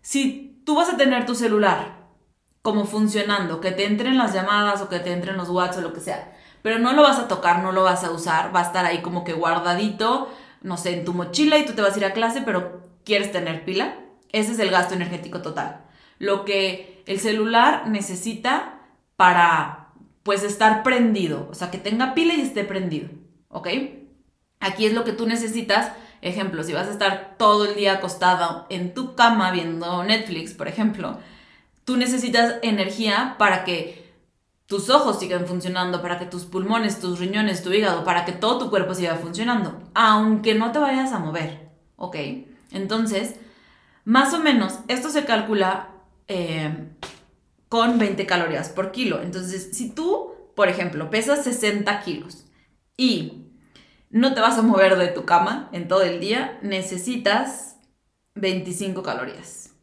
Si 0.00 0.62
tú 0.64 0.76
vas 0.76 0.88
a 0.88 0.96
tener 0.96 1.26
tu 1.26 1.34
celular 1.34 2.06
como 2.62 2.84
funcionando, 2.84 3.60
que 3.60 3.70
te 3.70 3.84
entren 3.84 4.18
las 4.18 4.32
llamadas 4.32 4.80
o 4.82 4.88
que 4.88 4.98
te 4.98 5.12
entren 5.12 5.36
los 5.36 5.50
WhatsApp 5.50 5.84
o 5.84 5.88
lo 5.88 5.92
que 5.92 6.00
sea. 6.00 6.32
pero 6.62 6.80
no 6.80 6.92
lo 6.94 7.02
vas 7.02 7.18
a 7.20 7.28
tocar, 7.28 7.62
no 7.62 7.70
lo 7.70 7.84
vas 7.84 8.02
a 8.02 8.10
usar, 8.10 8.54
va 8.54 8.58
a 8.60 8.64
estar 8.64 8.84
ahí 8.86 9.00
como 9.00 9.22
que 9.22 9.34
guardadito, 9.34 10.28
no 10.62 10.76
sé, 10.76 10.98
en 10.98 11.04
tu 11.04 11.14
mochila 11.14 11.58
y 11.58 11.64
tú 11.64 11.74
te 11.74 11.82
vas 11.82 11.94
a 11.94 11.98
ir 11.98 12.04
a 12.04 12.12
clase, 12.12 12.42
pero 12.44 12.82
quieres 13.04 13.30
tener 13.30 13.64
pila. 13.64 13.94
Ese 14.36 14.52
es 14.52 14.58
el 14.58 14.70
gasto 14.70 14.92
energético 14.92 15.40
total. 15.40 15.80
Lo 16.18 16.44
que 16.44 17.02
el 17.06 17.20
celular 17.20 17.88
necesita 17.88 18.80
para, 19.16 19.92
pues, 20.24 20.42
estar 20.42 20.82
prendido, 20.82 21.48
o 21.50 21.54
sea, 21.54 21.70
que 21.70 21.78
tenga 21.78 22.12
pila 22.12 22.34
y 22.34 22.42
esté 22.42 22.62
prendido, 22.62 23.08
¿ok? 23.48 23.68
Aquí 24.60 24.84
es 24.84 24.92
lo 24.92 25.04
que 25.04 25.12
tú 25.12 25.26
necesitas. 25.26 25.90
Ejemplo, 26.20 26.64
si 26.64 26.74
vas 26.74 26.86
a 26.86 26.90
estar 26.90 27.36
todo 27.38 27.64
el 27.64 27.76
día 27.76 27.94
acostado 27.94 28.66
en 28.68 28.92
tu 28.92 29.14
cama 29.14 29.52
viendo 29.52 30.04
Netflix, 30.04 30.52
por 30.52 30.68
ejemplo, 30.68 31.18
tú 31.86 31.96
necesitas 31.96 32.56
energía 32.60 33.36
para 33.38 33.64
que 33.64 34.12
tus 34.66 34.90
ojos 34.90 35.18
sigan 35.18 35.46
funcionando, 35.46 36.02
para 36.02 36.18
que 36.18 36.26
tus 36.26 36.44
pulmones, 36.44 37.00
tus 37.00 37.20
riñones, 37.20 37.62
tu 37.62 37.72
hígado, 37.72 38.04
para 38.04 38.26
que 38.26 38.32
todo 38.32 38.58
tu 38.58 38.68
cuerpo 38.68 38.92
siga 38.94 39.14
funcionando, 39.14 39.80
aunque 39.94 40.54
no 40.54 40.72
te 40.72 40.78
vayas 40.78 41.12
a 41.12 41.20
mover, 41.20 41.70
¿ok? 41.96 42.16
Entonces, 42.70 43.36
más 44.06 44.32
o 44.34 44.38
menos, 44.38 44.78
esto 44.86 45.10
se 45.10 45.24
calcula 45.24 45.90
eh, 46.28 46.72
con 47.68 47.98
20 47.98 48.24
calorías 48.24 48.68
por 48.68 48.92
kilo. 48.92 49.20
Entonces, 49.20 49.70
si 49.72 49.90
tú, 49.90 50.32
por 50.54 50.68
ejemplo, 50.68 51.10
pesas 51.10 51.42
60 51.42 52.02
kilos 52.02 52.46
y 52.96 53.48
no 54.08 54.32
te 54.32 54.40
vas 54.40 54.58
a 54.58 54.62
mover 54.62 54.96
de 54.96 55.08
tu 55.08 55.24
cama 55.24 55.68
en 55.72 55.88
todo 55.88 56.02
el 56.02 56.20
día, 56.20 56.60
necesitas 56.62 57.78
25 58.36 59.02
calorías. 59.02 59.74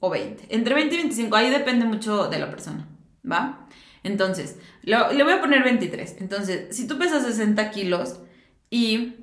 O 0.00 0.10
20. 0.10 0.52
Entre 0.52 0.74
20 0.74 0.92
y 0.92 0.98
25, 0.98 1.36
ahí 1.36 1.48
depende 1.48 1.84
mucho 1.84 2.26
de 2.26 2.40
la 2.40 2.50
persona, 2.50 2.88
¿va? 3.24 3.68
Entonces, 4.02 4.58
le 4.82 5.22
voy 5.22 5.32
a 5.32 5.40
poner 5.40 5.62
23. 5.62 6.16
Entonces, 6.18 6.76
si 6.76 6.88
tú 6.88 6.98
pesas 6.98 7.22
60 7.22 7.70
kilos 7.70 8.18
y 8.68 9.14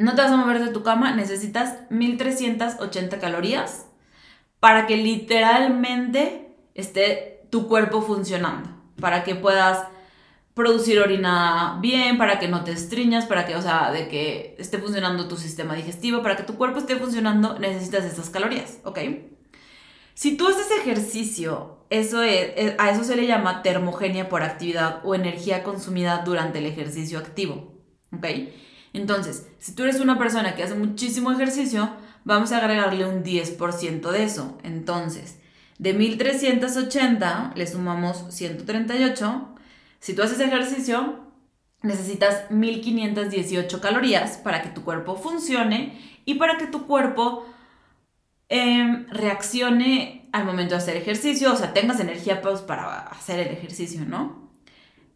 no 0.00 0.14
te 0.14 0.22
vas 0.22 0.32
a 0.32 0.36
mover 0.36 0.64
de 0.64 0.72
tu 0.72 0.82
cama, 0.82 1.14
necesitas 1.14 1.78
1380 1.90 3.18
calorías 3.18 3.86
para 4.58 4.86
que 4.86 4.96
literalmente 4.96 6.54
esté 6.74 7.42
tu 7.50 7.68
cuerpo 7.68 8.02
funcionando, 8.02 8.70
para 9.00 9.24
que 9.24 9.34
puedas 9.34 9.86
producir 10.54 11.00
orina 11.00 11.78
bien, 11.80 12.18
para 12.18 12.38
que 12.38 12.48
no 12.48 12.64
te 12.64 12.72
estriñas, 12.72 13.26
para 13.26 13.46
que, 13.46 13.56
o 13.56 13.62
sea, 13.62 13.92
de 13.92 14.08
que 14.08 14.56
esté 14.58 14.78
funcionando 14.78 15.28
tu 15.28 15.36
sistema 15.36 15.74
digestivo, 15.74 16.22
para 16.22 16.36
que 16.36 16.42
tu 16.42 16.56
cuerpo 16.56 16.78
esté 16.78 16.96
funcionando, 16.96 17.58
necesitas 17.58 18.04
esas 18.04 18.30
calorías, 18.30 18.78
¿ok? 18.84 18.98
Si 20.14 20.36
tú 20.36 20.48
haces 20.48 20.70
ejercicio, 20.80 21.84
eso 21.88 22.22
es, 22.22 22.74
a 22.78 22.90
eso 22.90 23.04
se 23.04 23.16
le 23.16 23.26
llama 23.26 23.62
termogenia 23.62 24.28
por 24.28 24.42
actividad 24.42 25.00
o 25.04 25.14
energía 25.14 25.62
consumida 25.62 26.22
durante 26.24 26.58
el 26.58 26.66
ejercicio 26.66 27.18
activo. 27.18 27.74
¿Ok? 28.12 28.26
Entonces, 28.92 29.48
si 29.58 29.74
tú 29.74 29.84
eres 29.84 30.00
una 30.00 30.18
persona 30.18 30.54
que 30.54 30.62
hace 30.62 30.74
muchísimo 30.74 31.32
ejercicio, 31.32 31.90
vamos 32.24 32.52
a 32.52 32.58
agregarle 32.58 33.06
un 33.06 33.22
10% 33.22 34.10
de 34.10 34.24
eso. 34.24 34.58
Entonces, 34.62 35.38
de 35.78 35.94
1380 35.94 37.52
le 37.54 37.66
sumamos 37.66 38.24
138. 38.30 39.48
Si 40.00 40.14
tú 40.14 40.22
haces 40.22 40.40
ejercicio, 40.40 41.20
necesitas 41.82 42.50
1518 42.50 43.80
calorías 43.80 44.38
para 44.38 44.62
que 44.62 44.70
tu 44.70 44.82
cuerpo 44.82 45.16
funcione 45.16 45.98
y 46.24 46.34
para 46.34 46.58
que 46.58 46.66
tu 46.66 46.86
cuerpo 46.86 47.46
Em, 48.52 49.06
reaccione 49.10 50.28
al 50.32 50.44
momento 50.44 50.74
de 50.74 50.78
hacer 50.78 50.96
ejercicio, 50.96 51.52
o 51.52 51.56
sea, 51.56 51.72
tengas 51.72 52.00
energía 52.00 52.42
pues, 52.42 52.62
para 52.62 52.98
hacer 52.98 53.38
el 53.38 53.46
ejercicio, 53.46 54.04
¿no? 54.04 54.49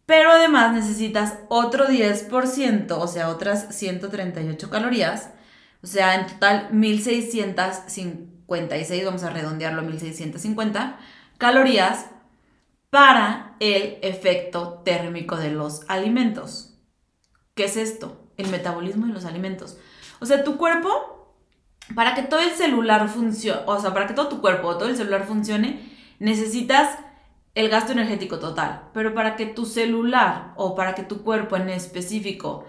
Pero 0.05 0.31
además 0.31 0.73
necesitas 0.73 1.39
otro 1.49 1.87
10%, 1.87 2.91
o 2.91 3.07
sea, 3.07 3.29
otras 3.29 3.75
138 3.75 4.69
calorías, 4.69 5.31
o 5.81 5.87
sea, 5.87 6.13
en 6.15 6.27
total 6.27 6.69
1656, 6.71 9.05
vamos 9.05 9.23
a 9.23 9.31
redondearlo 9.31 9.81
a 9.81 9.83
1650 9.83 10.99
calorías 11.37 12.05
para 12.89 13.55
el 13.59 13.97
efecto 14.01 14.81
térmico 14.85 15.35
de 15.37 15.51
los 15.51 15.81
alimentos. 15.87 16.77
¿Qué 17.55 17.65
es 17.65 17.77
esto? 17.77 18.29
El 18.37 18.49
metabolismo 18.49 19.07
de 19.07 19.13
los 19.13 19.25
alimentos. 19.25 19.77
O 20.19 20.25
sea, 20.25 20.43
tu 20.43 20.57
cuerpo 20.57 21.15
para 21.93 22.15
que 22.15 22.23
todo 22.23 22.39
el 22.39 22.51
celular 22.51 23.07
funcione, 23.09 23.61
o 23.65 23.79
sea, 23.79 23.93
para 23.93 24.07
que 24.07 24.13
todo 24.13 24.29
tu 24.29 24.41
cuerpo, 24.41 24.77
todo 24.77 24.89
el 24.89 24.97
celular 24.97 25.25
funcione, 25.25 25.91
necesitas 26.19 26.97
el 27.55 27.69
gasto 27.69 27.93
energético 27.93 28.39
total. 28.39 28.89
Pero 28.93 29.13
para 29.13 29.35
que 29.35 29.45
tu 29.45 29.65
celular 29.65 30.53
o 30.57 30.75
para 30.75 30.93
que 30.93 31.03
tu 31.03 31.23
cuerpo 31.23 31.55
en 31.55 31.69
específico, 31.69 32.65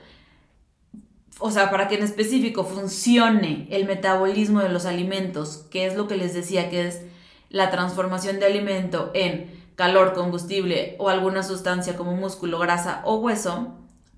o 1.38 1.50
sea, 1.50 1.70
para 1.70 1.88
que 1.88 1.96
en 1.96 2.04
específico 2.04 2.64
funcione 2.64 3.66
el 3.70 3.84
metabolismo 3.84 4.60
de 4.60 4.70
los 4.70 4.86
alimentos, 4.86 5.66
que 5.70 5.86
es 5.86 5.96
lo 5.96 6.08
que 6.08 6.16
les 6.16 6.32
decía 6.32 6.70
que 6.70 6.86
es 6.86 7.02
la 7.50 7.70
transformación 7.70 8.38
de 8.38 8.46
alimento 8.46 9.10
en 9.12 9.54
calor, 9.74 10.14
combustible 10.14 10.96
o 10.98 11.10
alguna 11.10 11.42
sustancia 11.42 11.96
como 11.96 12.14
músculo, 12.14 12.58
grasa 12.58 13.02
o 13.04 13.16
hueso, 13.16 13.74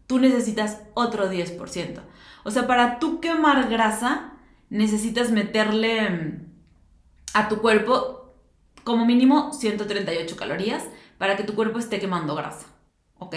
tú 0.07 0.19
necesitas 0.19 0.83
otro 0.95 1.31
10%. 1.31 2.01
O 2.45 2.51
sea, 2.51 2.67
para 2.67 2.99
tú 2.99 3.21
quemar 3.21 3.69
grasa, 3.69 4.35
necesitas 4.71 5.31
meterle 5.31 6.11
mm, 6.11 6.47
a 7.35 7.49
tu 7.49 7.61
cuerpo 7.61 8.18
como 8.89 9.05
mínimo 9.05 9.53
138 9.53 10.35
calorías 10.35 10.83
para 11.19 11.37
que 11.37 11.45
tu 11.45 11.55
cuerpo 11.55 11.79
esté 11.79 12.01
quemando 12.01 12.35
grasa, 12.35 12.69
¿ok? 13.19 13.35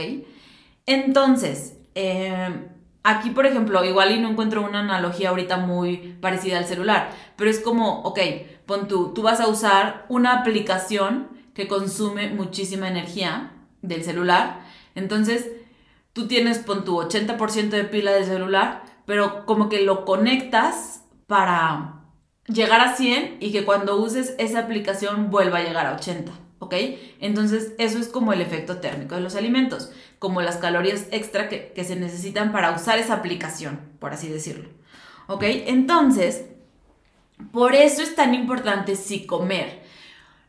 Entonces, 0.85 1.77
em, 1.93 2.69
aquí 3.03 3.31
por 3.31 3.45
ejemplo, 3.45 3.83
igual 3.83 4.11
y 4.11 4.19
no 4.21 4.29
encuentro 4.29 4.61
una 4.63 4.79
analogía 4.79 5.29
ahorita 5.29 5.57
muy 5.57 6.15
parecida 6.21 6.57
al 6.57 6.67
celular, 6.67 7.09
pero 7.35 7.49
es 7.49 7.59
como, 7.59 7.99
ok, 8.03 8.19
pon 8.65 8.87
tú, 8.87 9.11
tú 9.13 9.23
vas 9.23 9.41
a 9.41 9.49
usar 9.49 10.05
una 10.07 10.39
aplicación 10.39 11.27
que 11.53 11.67
consume 11.67 12.29
muchísima 12.29 12.87
energía 12.87 13.51
del 13.81 14.05
celular, 14.05 14.61
entonces 14.95 15.51
tú 16.13 16.27
tienes, 16.29 16.59
pon 16.59 16.85
tu 16.85 16.95
80% 16.95 17.71
de 17.71 17.83
pila 17.83 18.11
del 18.11 18.23
celular, 18.23 18.83
pero 19.05 19.45
como 19.45 19.67
que 19.67 19.81
lo 19.81 20.05
conectas 20.05 21.03
para 21.27 22.00
llegar 22.47 22.81
a 22.81 22.95
100 22.95 23.37
y 23.39 23.51
que 23.51 23.65
cuando 23.65 23.97
uses 23.97 24.35
esa 24.37 24.59
aplicación 24.59 25.29
vuelva 25.29 25.59
a 25.59 25.63
llegar 25.63 25.85
a 25.85 25.95
80. 25.95 26.31
¿Ok? 26.59 26.75
Entonces, 27.19 27.73
eso 27.79 27.97
es 27.97 28.07
como 28.07 28.33
el 28.33 28.41
efecto 28.41 28.77
térmico 28.77 29.15
de 29.15 29.21
los 29.21 29.35
alimentos, 29.35 29.91
como 30.19 30.43
las 30.43 30.57
calorías 30.57 31.07
extra 31.11 31.49
que, 31.49 31.73
se 31.83 31.95
necesitan 31.95 32.51
para 32.51 32.71
usar 32.75 32.99
esa 32.99 33.15
aplicación, 33.15 33.79
por 33.99 34.13
así 34.13 34.29
decirlo. 34.29 34.69
¿Ok? 35.25 35.41
Entonces, 35.43 36.45
por 37.51 37.73
eso 37.73 38.03
es 38.03 38.15
tan 38.15 38.35
importante 38.35 38.95
si 38.95 39.25
comer. 39.25 39.81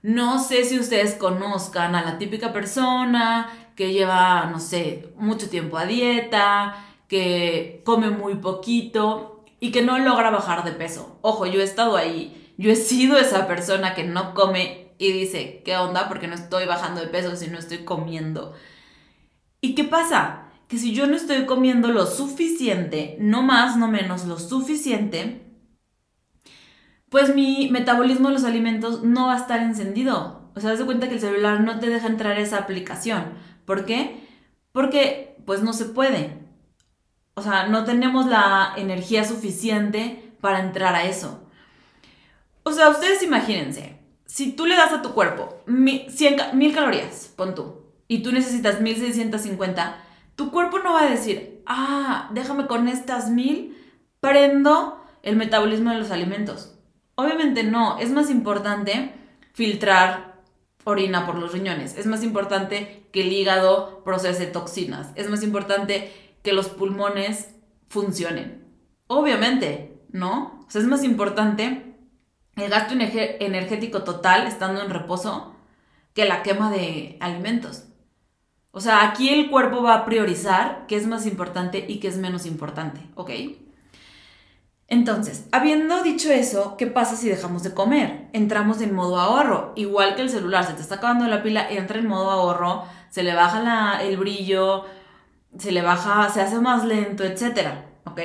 No 0.02 0.38
sé 0.38 0.64
si 0.64 0.78
ustedes 0.78 1.14
conozcan 1.14 1.94
a 1.94 2.02
la 2.02 2.18
típica 2.18 2.52
persona 2.52 3.50
que 3.74 3.92
lleva, 3.92 4.50
no 4.52 4.60
sé, 4.60 5.14
mucho 5.16 5.48
tiempo 5.48 5.78
a 5.78 5.86
dieta, 5.86 6.84
que 7.08 7.80
come 7.84 8.10
muy 8.10 8.34
poquito 8.34 9.31
y 9.62 9.70
que 9.70 9.82
no 9.82 9.96
logra 10.00 10.30
bajar 10.30 10.64
de 10.64 10.72
peso. 10.72 11.20
Ojo, 11.22 11.46
yo 11.46 11.60
he 11.60 11.62
estado 11.62 11.96
ahí, 11.96 12.52
yo 12.58 12.72
he 12.72 12.74
sido 12.74 13.16
esa 13.16 13.46
persona 13.46 13.94
que 13.94 14.02
no 14.02 14.34
come 14.34 14.92
y 14.98 15.12
dice, 15.12 15.62
¿qué 15.64 15.76
onda? 15.76 16.08
Porque 16.08 16.26
no 16.26 16.34
estoy 16.34 16.66
bajando 16.66 17.00
de 17.00 17.06
peso 17.06 17.36
si 17.36 17.46
no 17.46 17.60
estoy 17.60 17.84
comiendo. 17.84 18.54
¿Y 19.60 19.76
qué 19.76 19.84
pasa? 19.84 20.50
Que 20.66 20.78
si 20.78 20.92
yo 20.92 21.06
no 21.06 21.14
estoy 21.14 21.46
comiendo 21.46 21.92
lo 21.92 22.06
suficiente, 22.06 23.16
no 23.20 23.44
más, 23.44 23.76
no 23.76 23.86
menos, 23.86 24.24
lo 24.24 24.36
suficiente, 24.40 25.46
pues 27.08 27.32
mi 27.32 27.68
metabolismo 27.70 28.30
de 28.30 28.34
los 28.34 28.44
alimentos 28.44 29.04
no 29.04 29.28
va 29.28 29.34
a 29.34 29.38
estar 29.38 29.60
encendido. 29.60 30.50
O 30.56 30.60
sea, 30.60 30.70
das 30.70 30.82
cuenta 30.82 31.06
que 31.06 31.14
el 31.14 31.20
celular 31.20 31.60
no 31.60 31.78
te 31.78 31.88
deja 31.88 32.08
entrar 32.08 32.36
esa 32.36 32.58
aplicación. 32.58 33.34
¿Por 33.64 33.84
qué? 33.84 34.26
Porque 34.72 35.36
pues 35.46 35.62
no 35.62 35.72
se 35.72 35.84
puede 35.84 36.41
o 37.34 37.42
sea, 37.42 37.66
no 37.66 37.84
tenemos 37.84 38.26
la 38.26 38.74
energía 38.76 39.24
suficiente 39.24 40.34
para 40.40 40.60
entrar 40.60 40.94
a 40.94 41.04
eso. 41.04 41.42
O 42.62 42.72
sea, 42.72 42.90
ustedes 42.90 43.22
imagínense, 43.22 43.98
si 44.26 44.52
tú 44.52 44.66
le 44.66 44.76
das 44.76 44.92
a 44.92 45.02
tu 45.02 45.12
cuerpo 45.12 45.62
mil, 45.66 46.06
calorías, 46.74 47.32
pon 47.36 47.54
tú, 47.54 47.82
y 48.08 48.22
tú 48.22 48.32
necesitas 48.32 48.80
1650, 48.80 49.96
tu 50.36 50.50
cuerpo 50.50 50.78
no 50.78 50.92
va 50.92 51.02
a 51.02 51.10
decir, 51.10 51.62
ah, 51.66 52.30
déjame 52.32 52.66
con 52.66 52.88
estas 52.88 53.30
mil, 53.30 53.76
prendo 54.20 55.02
el 55.22 55.36
metabolismo 55.36 55.90
de 55.90 55.98
los 55.98 56.10
alimentos. 56.10 56.74
Obviamente 57.14 57.62
no, 57.62 57.98
es 57.98 58.10
más 58.10 58.30
importante 58.30 59.14
filtrar 59.52 60.40
orina 60.84 61.26
por 61.26 61.36
los 61.36 61.52
riñones, 61.52 61.96
es 61.96 62.06
más 62.06 62.22
importante 62.22 63.06
que 63.12 63.22
el 63.22 63.32
hígado 63.32 64.02
procese 64.04 64.46
toxinas, 64.46 65.10
es 65.14 65.28
más 65.28 65.42
importante 65.42 66.31
que 66.42 66.52
los 66.52 66.68
pulmones 66.68 67.50
funcionen. 67.88 68.64
Obviamente, 69.06 70.00
¿no? 70.10 70.64
O 70.66 70.70
sea, 70.70 70.80
es 70.80 70.86
más 70.86 71.04
importante 71.04 71.96
el 72.56 72.70
gasto 72.70 72.94
energético 72.94 74.02
total 74.02 74.46
estando 74.46 74.82
en 74.82 74.90
reposo 74.90 75.54
que 76.14 76.26
la 76.26 76.42
quema 76.42 76.70
de 76.70 77.16
alimentos. 77.20 77.84
O 78.70 78.80
sea, 78.80 79.08
aquí 79.08 79.28
el 79.28 79.50
cuerpo 79.50 79.82
va 79.82 79.94
a 79.94 80.04
priorizar 80.04 80.86
qué 80.86 80.96
es 80.96 81.06
más 81.06 81.26
importante 81.26 81.84
y 81.88 82.00
qué 82.00 82.08
es 82.08 82.16
menos 82.16 82.46
importante, 82.46 83.00
¿ok? 83.14 83.30
Entonces, 84.88 85.46
habiendo 85.52 86.02
dicho 86.02 86.30
eso, 86.30 86.76
¿qué 86.76 86.86
pasa 86.86 87.16
si 87.16 87.28
dejamos 87.28 87.62
de 87.62 87.72
comer? 87.72 88.28
Entramos 88.34 88.82
en 88.82 88.94
modo 88.94 89.18
ahorro. 89.18 89.72
Igual 89.74 90.16
que 90.16 90.22
el 90.22 90.28
celular, 90.28 90.66
se 90.66 90.74
te 90.74 90.82
está 90.82 90.96
acabando 90.96 91.26
la 91.28 91.42
pila, 91.42 91.66
entra 91.70 91.98
en 91.98 92.06
modo 92.06 92.30
ahorro, 92.30 92.84
se 93.08 93.22
le 93.22 93.34
baja 93.34 94.02
el 94.02 94.18
brillo, 94.18 94.84
se 95.58 95.72
le 95.72 95.82
baja, 95.82 96.28
se 96.30 96.40
hace 96.40 96.58
más 96.60 96.84
lento, 96.84 97.24
etc. 97.24 97.68
¿Ok? 98.04 98.20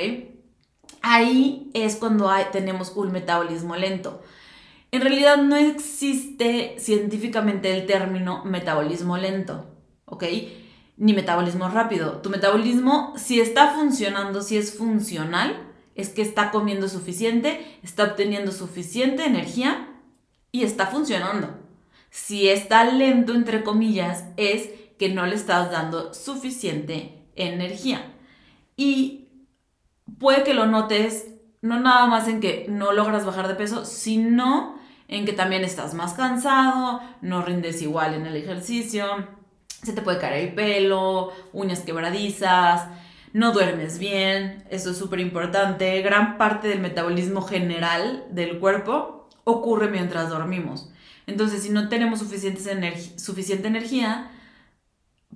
Ahí 1.02 1.70
es 1.74 1.96
cuando 1.96 2.30
tenemos 2.52 2.92
un 2.96 3.12
metabolismo 3.12 3.76
lento. 3.76 4.22
En 4.90 5.02
realidad 5.02 5.36
no 5.36 5.56
existe 5.56 6.76
científicamente 6.78 7.74
el 7.74 7.86
término 7.86 8.44
metabolismo 8.44 9.18
lento, 9.18 9.66
¿ok? 10.06 10.24
Ni 10.96 11.12
metabolismo 11.12 11.68
rápido. 11.68 12.22
Tu 12.22 12.30
metabolismo, 12.30 13.12
si 13.16 13.40
está 13.40 13.74
funcionando, 13.74 14.40
si 14.40 14.56
es 14.56 14.76
funcional, 14.76 15.68
es 15.94 16.08
que 16.08 16.22
está 16.22 16.50
comiendo 16.50 16.88
suficiente, 16.88 17.78
está 17.82 18.04
obteniendo 18.04 18.50
suficiente 18.50 19.26
energía 19.26 19.88
y 20.52 20.62
está 20.62 20.86
funcionando. 20.86 21.58
Si 22.10 22.48
está 22.48 22.84
lento, 22.84 23.34
entre 23.34 23.62
comillas, 23.62 24.24
es 24.38 24.70
que 24.98 25.10
no 25.10 25.26
le 25.26 25.34
estás 25.34 25.70
dando 25.70 26.14
suficiente 26.14 27.17
energía. 27.38 28.12
Y 28.76 29.28
puede 30.18 30.44
que 30.44 30.54
lo 30.54 30.66
notes 30.66 31.28
no 31.60 31.80
nada 31.80 32.06
más 32.06 32.28
en 32.28 32.40
que 32.40 32.66
no 32.68 32.92
logras 32.92 33.26
bajar 33.26 33.48
de 33.48 33.54
peso, 33.54 33.84
sino 33.84 34.78
en 35.08 35.24
que 35.24 35.32
también 35.32 35.64
estás 35.64 35.94
más 35.94 36.14
cansado, 36.14 37.00
no 37.22 37.42
rindes 37.42 37.82
igual 37.82 38.14
en 38.14 38.26
el 38.26 38.36
ejercicio, 38.36 39.06
se 39.82 39.92
te 39.92 40.02
puede 40.02 40.18
caer 40.18 40.48
el 40.48 40.54
pelo, 40.54 41.32
uñas 41.52 41.80
quebradizas, 41.80 42.88
no 43.32 43.52
duermes 43.52 43.98
bien, 43.98 44.64
eso 44.70 44.90
es 44.90 44.98
súper 44.98 45.20
importante. 45.20 46.00
Gran 46.02 46.38
parte 46.38 46.68
del 46.68 46.80
metabolismo 46.80 47.42
general 47.42 48.24
del 48.30 48.58
cuerpo 48.58 49.28
ocurre 49.44 49.88
mientras 49.88 50.30
dormimos. 50.30 50.90
Entonces, 51.26 51.62
si 51.62 51.70
no 51.70 51.88
tenemos 51.88 52.20
suficiente 52.20 53.68
energía, 53.68 54.30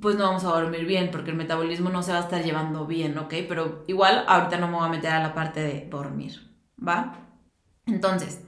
pues 0.00 0.16
no 0.16 0.24
vamos 0.24 0.44
a 0.44 0.48
dormir 0.48 0.84
bien 0.84 1.10
porque 1.10 1.30
el 1.30 1.36
metabolismo 1.36 1.90
no 1.90 2.02
se 2.02 2.12
va 2.12 2.18
a 2.18 2.22
estar 2.22 2.42
llevando 2.42 2.86
bien, 2.86 3.16
¿ok? 3.18 3.34
Pero 3.48 3.84
igual 3.86 4.24
ahorita 4.26 4.58
no 4.58 4.68
me 4.68 4.76
voy 4.76 4.86
a 4.86 4.90
meter 4.90 5.12
a 5.12 5.22
la 5.22 5.34
parte 5.34 5.60
de 5.60 5.86
dormir, 5.90 6.50
¿va? 6.76 7.18
Entonces, 7.86 8.40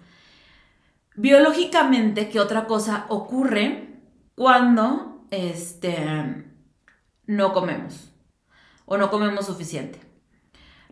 biológicamente, 1.17 2.29
¿qué 2.29 2.41
otra 2.41 2.67
cosa 2.67 3.07
ocurre 3.09 4.01
cuando 4.35 5.27
este, 5.31 6.45
no 7.27 7.53
comemos 7.53 8.13
o 8.87 8.97
no 8.97 9.11
comemos 9.11 9.47
suficiente? 9.47 10.01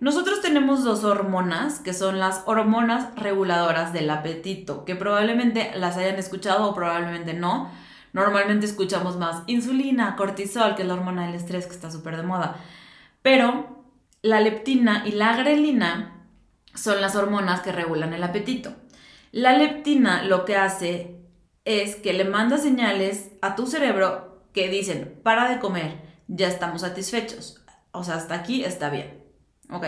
Nosotros 0.03 0.41
tenemos 0.41 0.83
dos 0.83 1.05
hormonas 1.05 1.79
que 1.79 1.95
son 1.95 2.19
las 2.19 2.43
hormonas 2.47 3.15
reguladoras 3.15 3.93
del 3.93 4.11
apetito, 4.11 4.85
que 4.85 4.97
probablemente 4.97 5.71
las 5.77 5.97
hayan 5.97 6.17
escuchado 6.17 6.69
o 6.69 6.75
probablemente 6.75 7.35
no. 7.35 7.71
Normalmente 8.13 8.67
escuchamos 8.67 9.17
más 9.17 9.43
insulina, 9.47 10.17
cortisol, 10.17 10.75
que 10.75 10.83
es 10.83 10.89
la 10.89 10.95
hormona 10.95 11.27
del 11.27 11.35
estrés 11.35 11.67
que 11.67 11.73
está 11.73 11.91
súper 11.91 12.17
de 12.17 12.23
moda. 12.23 12.57
Pero 13.23 13.85
la 14.23 14.41
leptina 14.41 15.05
y 15.07 15.13
la 15.13 15.37
grelina 15.37 16.27
son 16.75 17.01
las 17.01 17.17
hormonas 17.17 17.61
que 17.61 17.73
regulan 17.73 18.13
el 18.13 18.23
apetito. 18.23 18.75
La 19.31 19.57
leptina 19.57 20.23
lo 20.25 20.45
que 20.45 20.57
hace 20.57 21.17
es 21.65 21.97
que 21.97 22.13
le 22.13 22.25
manda 22.25 22.59
señales 22.59 23.31
a 23.41 23.55
tu 23.55 23.67
cerebro 23.67 24.43
que 24.53 24.69
dicen, 24.69 25.21
para 25.23 25.49
de 25.49 25.59
comer, 25.59 26.03
ya 26.29 26.49
estamos 26.49 26.83
satisfechos. 26.83 27.65
O 27.93 28.05
sea, 28.05 28.17
hasta 28.17 28.35
aquí 28.35 28.65
está 28.65 28.91
bien. 28.91 29.23
¿ok? 29.73 29.87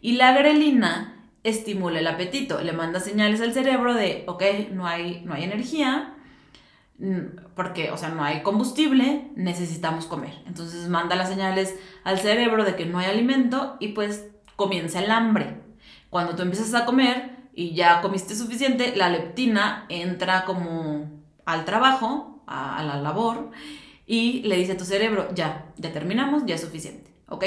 Y 0.00 0.12
la 0.12 0.32
grelina 0.32 1.28
estimula 1.42 2.00
el 2.00 2.06
apetito, 2.06 2.60
le 2.60 2.72
manda 2.72 3.00
señales 3.00 3.40
al 3.40 3.52
cerebro 3.52 3.94
de, 3.94 4.24
ok, 4.26 4.42
no 4.72 4.86
hay, 4.86 5.22
no 5.24 5.34
hay 5.34 5.44
energía, 5.44 6.14
porque, 7.54 7.90
o 7.90 7.96
sea, 7.96 8.10
no 8.10 8.22
hay 8.22 8.42
combustible, 8.42 9.30
necesitamos 9.34 10.06
comer. 10.06 10.34
Entonces 10.46 10.88
manda 10.88 11.16
las 11.16 11.28
señales 11.28 11.74
al 12.04 12.18
cerebro 12.18 12.64
de 12.64 12.76
que 12.76 12.86
no 12.86 12.98
hay 12.98 13.06
alimento 13.06 13.76
y 13.80 13.88
pues 13.88 14.26
comienza 14.56 15.00
el 15.00 15.10
hambre. 15.10 15.60
Cuando 16.10 16.36
tú 16.36 16.42
empiezas 16.42 16.74
a 16.74 16.84
comer 16.84 17.48
y 17.54 17.74
ya 17.74 18.02
comiste 18.02 18.34
suficiente, 18.34 18.94
la 18.96 19.08
leptina 19.08 19.86
entra 19.88 20.44
como 20.44 21.08
al 21.46 21.64
trabajo, 21.64 22.42
a, 22.46 22.78
a 22.78 22.84
la 22.84 22.96
labor, 22.96 23.50
y 24.06 24.42
le 24.42 24.56
dice 24.56 24.72
a 24.72 24.76
tu 24.76 24.84
cerebro, 24.84 25.28
ya, 25.34 25.66
ya 25.76 25.92
terminamos, 25.92 26.44
ya 26.44 26.56
es 26.56 26.60
suficiente, 26.60 27.10
¿ok? 27.28 27.44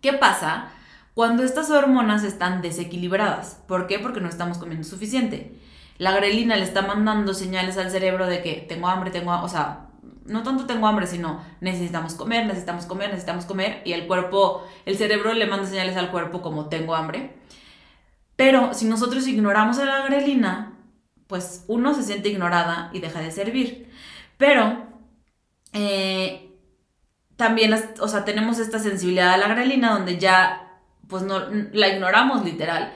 ¿Qué 0.00 0.12
pasa 0.14 0.72
cuando 1.14 1.44
estas 1.44 1.70
hormonas 1.70 2.24
están 2.24 2.62
desequilibradas? 2.62 3.60
¿Por 3.68 3.86
qué? 3.86 3.98
Porque 3.98 4.20
no 4.20 4.28
estamos 4.28 4.58
comiendo 4.58 4.84
suficiente. 4.88 5.54
La 5.98 6.12
grelina 6.12 6.56
le 6.56 6.64
está 6.64 6.82
mandando 6.82 7.34
señales 7.34 7.78
al 7.78 7.90
cerebro 7.90 8.26
de 8.26 8.42
que 8.42 8.64
tengo 8.68 8.88
hambre, 8.88 9.10
tengo, 9.10 9.32
o 9.40 9.48
sea, 9.48 9.88
no 10.24 10.42
tanto 10.42 10.66
tengo 10.66 10.86
hambre, 10.86 11.06
sino 11.06 11.42
necesitamos 11.60 12.14
comer, 12.14 12.46
necesitamos 12.46 12.86
comer, 12.86 13.10
necesitamos 13.10 13.44
comer 13.44 13.82
y 13.84 13.92
el 13.92 14.06
cuerpo, 14.06 14.66
el 14.86 14.96
cerebro 14.96 15.32
le 15.32 15.46
manda 15.46 15.66
señales 15.66 15.96
al 15.96 16.10
cuerpo 16.10 16.42
como 16.42 16.68
tengo 16.68 16.94
hambre. 16.94 17.36
Pero 18.36 18.74
si 18.74 18.86
nosotros 18.86 19.26
ignoramos 19.26 19.78
a 19.78 19.84
la 19.84 20.02
grelina, 20.06 20.78
pues 21.26 21.64
uno 21.68 21.94
se 21.94 22.02
siente 22.02 22.28
ignorada 22.28 22.90
y 22.92 23.00
deja 23.00 23.20
de 23.20 23.30
servir. 23.30 23.90
Pero 24.36 24.86
eh, 25.72 26.50
también, 27.36 27.74
o 28.00 28.08
sea, 28.08 28.24
tenemos 28.24 28.58
esta 28.58 28.78
sensibilidad 28.78 29.34
a 29.34 29.36
la 29.36 29.48
grelina 29.48 29.92
donde 29.92 30.18
ya, 30.18 30.80
pues 31.08 31.22
no, 31.22 31.40
la 31.72 31.88
ignoramos 31.88 32.44
literal. 32.44 32.92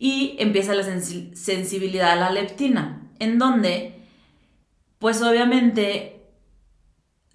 Y 0.00 0.34
empieza 0.40 0.74
la 0.74 0.82
sensibilidad 0.82 2.10
a 2.10 2.16
la 2.16 2.32
leptina, 2.32 3.12
en 3.20 3.38
donde, 3.38 4.02
pues 4.98 5.22
obviamente, 5.22 6.26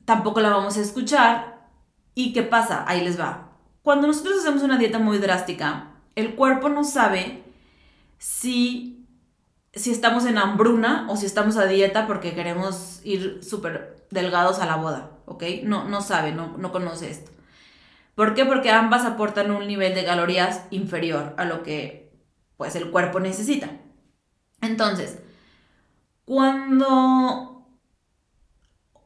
tampoco 0.04 0.42
la 0.42 0.50
vamos 0.50 0.76
a 0.76 0.82
escuchar. 0.82 1.70
¿Y 2.14 2.34
qué 2.34 2.44
pasa? 2.44 2.84
Ahí 2.88 3.02
les 3.02 3.18
va. 3.18 3.52
Cuando 3.84 4.08
nosotros 4.08 4.40
hacemos 4.40 4.64
una 4.64 4.78
dieta 4.78 5.00
muy 5.00 5.20
drástica, 5.20 5.92
el 6.16 6.36
cuerpo 6.36 6.68
no 6.68 6.84
sabe 6.84 7.44
si, 8.18 9.08
si 9.72 9.92
estamos 9.92 10.26
en 10.26 10.40
hambruna 10.40 11.06
o 11.10 11.16
si 11.16 11.28
estamos 11.28 11.56
a 11.56 11.68
dieta 11.68 12.08
porque 12.08 12.34
queremos 12.34 13.00
ir 13.06 13.40
súper 13.42 14.08
delgados 14.10 14.60
a 14.60 14.66
la 14.66 14.76
boda. 14.76 15.16
¿ok? 15.26 15.44
No, 15.64 15.84
no 15.86 16.02
sabe, 16.02 16.32
no, 16.32 16.58
no 16.58 16.72
conoce 16.72 17.10
esto. 17.10 17.32
¿Por 18.16 18.34
qué? 18.34 18.46
Porque 18.46 18.72
ambas 18.72 19.06
aportan 19.06 19.52
un 19.52 19.68
nivel 19.68 19.94
de 19.94 20.06
calorías 20.06 20.64
inferior 20.72 21.34
a 21.38 21.46
lo 21.46 21.64
que 21.64 22.05
pues 22.58 22.76
el 22.76 22.92
cuerpo 22.92 23.20
necesita. 23.20 23.70
Entonces, 24.62 25.20
cuando 26.26 27.68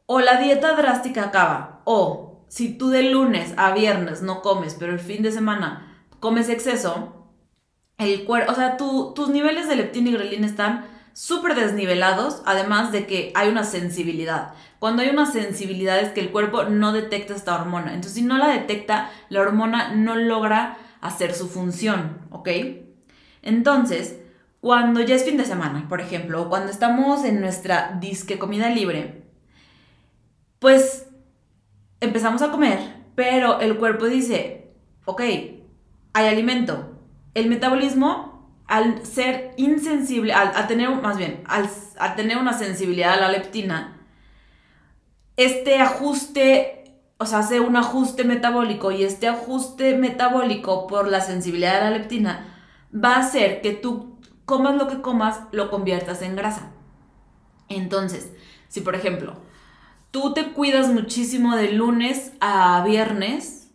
o 0.05 0.19
la 0.19 0.41
dieta 0.41 0.73
drástica 0.75 1.25
acaba 1.25 1.81
o 1.85 2.45
si 2.47 2.73
tú 2.77 2.89
de 2.89 3.03
lunes 3.03 3.53
a 3.57 3.73
viernes 3.73 4.21
no 4.21 4.41
comes, 4.41 4.75
pero 4.79 4.91
el 4.91 4.99
fin 4.99 5.21
de 5.21 5.31
semana 5.31 6.05
comes 6.19 6.49
exceso, 6.49 7.27
el 7.97 8.25
cuerpo, 8.25 8.51
o 8.51 8.55
sea, 8.55 8.77
tus 8.77 9.29
niveles 9.29 9.67
de 9.67 9.75
leptina 9.75 10.09
y 10.09 10.13
grelina 10.13 10.47
están 10.47 10.87
súper 11.13 11.53
desnivelados, 11.53 12.41
además 12.45 12.91
de 12.91 13.05
que 13.05 13.31
hay 13.35 13.49
una 13.49 13.63
sensibilidad. 13.63 14.53
Cuando 14.79 15.01
hay 15.01 15.09
una 15.09 15.25
sensibilidad 15.25 15.99
es 15.99 16.09
que 16.09 16.21
el 16.21 16.31
cuerpo 16.31 16.63
no 16.63 16.93
detecta 16.93 17.35
esta 17.35 17.55
hormona. 17.55 17.93
Entonces, 17.93 18.13
si 18.13 18.21
no 18.21 18.37
la 18.37 18.47
detecta, 18.47 19.11
la 19.29 19.41
hormona 19.41 19.93
no 19.93 20.15
logra 20.15 20.77
hacer 21.01 21.33
su 21.33 21.49
función, 21.49 22.27
¿ok? 22.31 22.49
Entonces, 23.41 24.19
cuando 24.61 25.01
ya 25.01 25.15
es 25.15 25.23
fin 25.23 25.37
de 25.37 25.45
semana, 25.45 25.87
por 25.87 26.01
ejemplo, 26.01 26.49
cuando 26.49 26.71
estamos 26.71 27.23
en 27.23 27.39
nuestra 27.39 27.97
disque 27.99 28.37
comida 28.37 28.69
libre, 28.69 29.23
pues 30.59 31.07
empezamos 32.01 32.41
a 32.41 32.51
comer, 32.51 32.79
pero 33.15 33.61
el 33.61 33.77
cuerpo 33.77 34.05
dice, 34.05 34.71
ok, 35.05 35.21
hay 36.13 36.27
alimento. 36.27 36.97
El 37.33 37.47
metabolismo, 37.47 38.53
al 38.67 39.05
ser 39.05 39.51
insensible, 39.55 40.33
al, 40.33 40.67
tener, 40.67 40.89
más 40.89 41.17
bien, 41.17 41.41
al, 41.47 41.69
tener 42.17 42.37
una 42.37 42.53
sensibilidad 42.53 43.13
a 43.13 43.21
la 43.21 43.29
leptina, 43.29 43.95
este 45.37 45.79
ajuste, 45.79 46.97
o 47.17 47.25
sea, 47.25 47.39
hace 47.39 47.61
un 47.61 47.77
ajuste 47.77 48.25
metabólico 48.25 48.91
y 48.91 49.03
este 49.03 49.29
ajuste 49.29 49.95
metabólico 49.95 50.85
por 50.87 51.07
la 51.07 51.21
sensibilidad 51.21 51.75
de 51.75 51.91
la 51.91 51.97
leptina 51.97 52.58
va 52.93 53.15
a 53.15 53.19
hacer 53.19 53.61
que 53.61 53.73
tú 53.73 54.17
comas 54.45 54.75
lo 54.75 54.87
que 54.87 55.01
comas, 55.01 55.41
lo 55.51 55.69
conviertas 55.69 56.21
en 56.21 56.35
grasa. 56.35 56.71
Entonces, 57.67 58.31
si 58.67 58.81
por 58.81 58.95
ejemplo, 58.95 59.35
tú 60.11 60.33
te 60.33 60.53
cuidas 60.53 60.89
muchísimo 60.89 61.55
de 61.55 61.71
lunes 61.71 62.31
a 62.39 62.83
viernes 62.83 63.69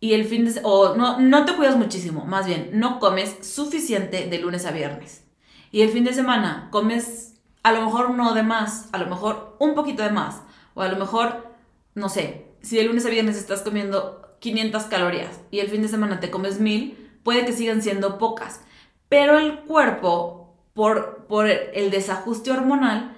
y 0.00 0.14
el 0.14 0.24
fin 0.24 0.44
de 0.44 0.60
o 0.62 0.96
no, 0.96 1.20
no 1.20 1.44
te 1.44 1.54
cuidas 1.54 1.76
muchísimo, 1.76 2.24
más 2.24 2.46
bien, 2.46 2.70
no 2.74 3.00
comes 3.00 3.36
suficiente 3.46 4.26
de 4.26 4.38
lunes 4.38 4.66
a 4.66 4.70
viernes. 4.70 5.24
Y 5.72 5.82
el 5.82 5.90
fin 5.90 6.04
de 6.04 6.14
semana 6.14 6.68
comes 6.70 7.34
a 7.62 7.72
lo 7.72 7.84
mejor 7.84 8.10
no 8.10 8.34
de 8.34 8.42
más, 8.42 8.88
a 8.92 8.98
lo 8.98 9.06
mejor 9.06 9.56
un 9.60 9.74
poquito 9.74 10.02
de 10.02 10.10
más 10.10 10.42
o 10.74 10.82
a 10.82 10.88
lo 10.88 10.96
mejor 10.96 11.50
no 11.94 12.08
sé, 12.08 12.46
si 12.62 12.76
de 12.76 12.84
lunes 12.84 13.06
a 13.06 13.10
viernes 13.10 13.36
estás 13.36 13.62
comiendo 13.62 14.36
500 14.40 14.84
calorías 14.84 15.40
y 15.50 15.60
el 15.60 15.68
fin 15.68 15.82
de 15.82 15.88
semana 15.88 16.20
te 16.20 16.30
comes 16.30 16.60
1000, 16.60 16.99
puede 17.22 17.44
que 17.44 17.52
sigan 17.52 17.82
siendo 17.82 18.18
pocas. 18.18 18.62
Pero 19.08 19.38
el 19.38 19.60
cuerpo, 19.60 20.56
por, 20.74 21.26
por 21.26 21.46
el 21.48 21.90
desajuste 21.90 22.50
hormonal, 22.50 23.16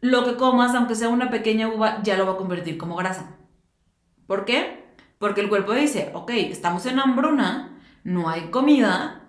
lo 0.00 0.24
que 0.24 0.36
comas, 0.36 0.74
aunque 0.74 0.94
sea 0.94 1.08
una 1.08 1.30
pequeña 1.30 1.68
uva, 1.68 2.02
ya 2.02 2.16
lo 2.16 2.26
va 2.26 2.32
a 2.32 2.36
convertir 2.36 2.76
como 2.76 2.96
grasa. 2.96 3.36
¿Por 4.26 4.44
qué? 4.44 4.84
Porque 5.18 5.40
el 5.40 5.48
cuerpo 5.48 5.72
dice, 5.72 6.10
ok, 6.14 6.30
estamos 6.30 6.84
en 6.86 6.98
hambruna, 6.98 7.78
no 8.02 8.28
hay 8.28 8.50
comida, 8.50 9.20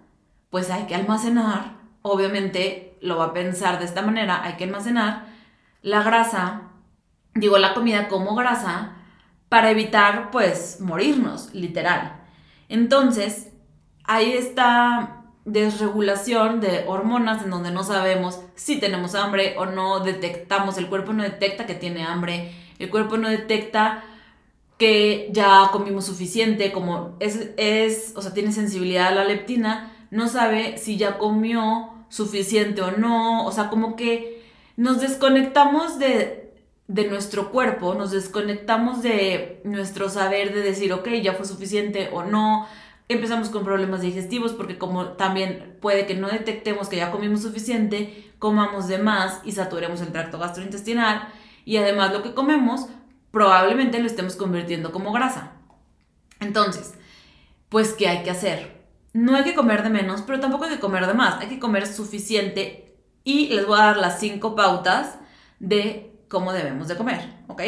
pues 0.49 0.71
hay 0.71 0.85
que 0.85 0.95
almacenar. 0.95 1.77
Obviamente 2.01 2.97
lo 3.01 3.17
va 3.17 3.25
a 3.25 3.33
pensar 3.33 3.79
de 3.79 3.85
esta 3.85 4.01
manera, 4.01 4.43
hay 4.43 4.53
que 4.53 4.63
almacenar 4.63 5.27
la 5.83 6.01
grasa, 6.01 6.71
digo 7.35 7.59
la 7.59 7.75
comida 7.75 8.07
como 8.07 8.33
grasa, 8.33 8.93
para 9.49 9.69
evitar 9.69 10.31
pues 10.31 10.79
morirnos, 10.81 11.53
literal. 11.53 12.23
Entonces, 12.69 13.52
hay 14.05 14.33
esta 14.33 15.23
desregulación 15.45 16.61
de 16.61 16.85
hormonas 16.87 17.43
en 17.43 17.49
donde 17.49 17.71
no 17.71 17.83
sabemos 17.83 18.39
si 18.55 18.79
tenemos 18.79 19.13
hambre 19.15 19.55
o 19.57 19.65
no 19.65 19.99
detectamos, 19.99 20.77
el 20.77 20.87
cuerpo 20.87 21.13
no 21.13 21.23
detecta 21.23 21.65
que 21.65 21.75
tiene 21.75 22.03
hambre, 22.03 22.51
el 22.79 22.89
cuerpo 22.89 23.17
no 23.17 23.29
detecta 23.29 24.03
que 24.77 25.29
ya 25.31 25.69
comimos 25.71 26.05
suficiente, 26.05 26.71
como 26.71 27.15
es, 27.19 27.49
es, 27.57 28.13
o 28.15 28.21
sea, 28.21 28.33
tiene 28.33 28.51
sensibilidad 28.51 29.07
a 29.07 29.15
la 29.15 29.25
leptina, 29.25 29.91
no 30.11 30.27
sabe 30.27 30.77
si 30.77 30.97
ya 30.97 31.17
comió 31.17 31.89
suficiente 32.09 32.81
o 32.81 32.91
no, 32.91 33.45
o 33.45 33.51
sea, 33.51 33.69
como 33.69 33.95
que 33.95 34.43
nos 34.77 35.01
desconectamos 35.01 35.99
de, 35.99 36.53
de 36.87 37.07
nuestro 37.07 37.51
cuerpo, 37.51 37.95
nos 37.95 38.11
desconectamos 38.11 39.01
de 39.01 39.61
nuestro 39.63 40.09
saber 40.09 40.53
de 40.53 40.61
decir, 40.61 40.93
ok, 40.93 41.07
ya 41.21 41.33
fue 41.33 41.45
suficiente 41.45 42.09
o 42.11 42.23
no, 42.23 42.67
empezamos 43.07 43.49
con 43.49 43.63
problemas 43.63 44.01
digestivos 44.01 44.53
porque 44.53 44.77
como 44.77 45.09
también 45.09 45.77
puede 45.81 46.05
que 46.05 46.15
no 46.15 46.29
detectemos 46.29 46.89
que 46.89 46.97
ya 46.97 47.11
comimos 47.11 47.41
suficiente, 47.41 48.31
comamos 48.39 48.87
de 48.87 48.97
más 48.97 49.41
y 49.43 49.51
saturemos 49.51 50.01
el 50.01 50.11
tracto 50.11 50.39
gastrointestinal 50.39 51.27
y 51.65 51.77
además 51.77 52.11
lo 52.11 52.23
que 52.23 52.33
comemos 52.33 52.87
probablemente 53.31 53.99
lo 53.99 54.07
estemos 54.07 54.35
convirtiendo 54.35 54.91
como 54.91 55.11
grasa. 55.11 55.53
Entonces, 56.39 56.93
pues 57.69 57.93
¿qué 57.93 58.07
hay 58.07 58.23
que 58.23 58.31
hacer? 58.31 58.83
No 59.13 59.35
hay 59.35 59.43
que 59.43 59.55
comer 59.55 59.83
de 59.83 59.89
menos, 59.89 60.21
pero 60.21 60.39
tampoco 60.39 60.65
hay 60.65 60.71
que 60.71 60.79
comer 60.79 61.07
de 61.07 61.13
más, 61.13 61.39
hay 61.39 61.47
que 61.47 61.59
comer 61.59 61.87
suficiente 61.87 62.95
y 63.23 63.47
les 63.49 63.65
voy 63.65 63.79
a 63.79 63.85
dar 63.85 63.97
las 63.97 64.19
cinco 64.19 64.55
pautas 64.55 65.17
de 65.59 66.11
cómo 66.27 66.51
debemos 66.51 66.87
de 66.87 66.97
comer, 66.97 67.21
¿ok? 67.47 67.61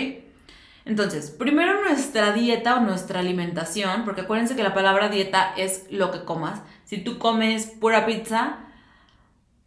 Entonces, 0.85 1.31
primero 1.31 1.81
nuestra 1.83 2.31
dieta 2.31 2.77
o 2.77 2.79
nuestra 2.81 3.19
alimentación, 3.19 4.05
porque 4.05 4.21
acuérdense 4.21 4.55
que 4.55 4.63
la 4.63 4.75
palabra 4.75 5.09
dieta 5.09 5.53
es 5.57 5.85
lo 5.89 6.11
que 6.11 6.23
comas. 6.23 6.61
Si 6.83 6.99
tú 6.99 7.17
comes 7.17 7.65
pura 7.65 8.05
pizza, 8.05 8.59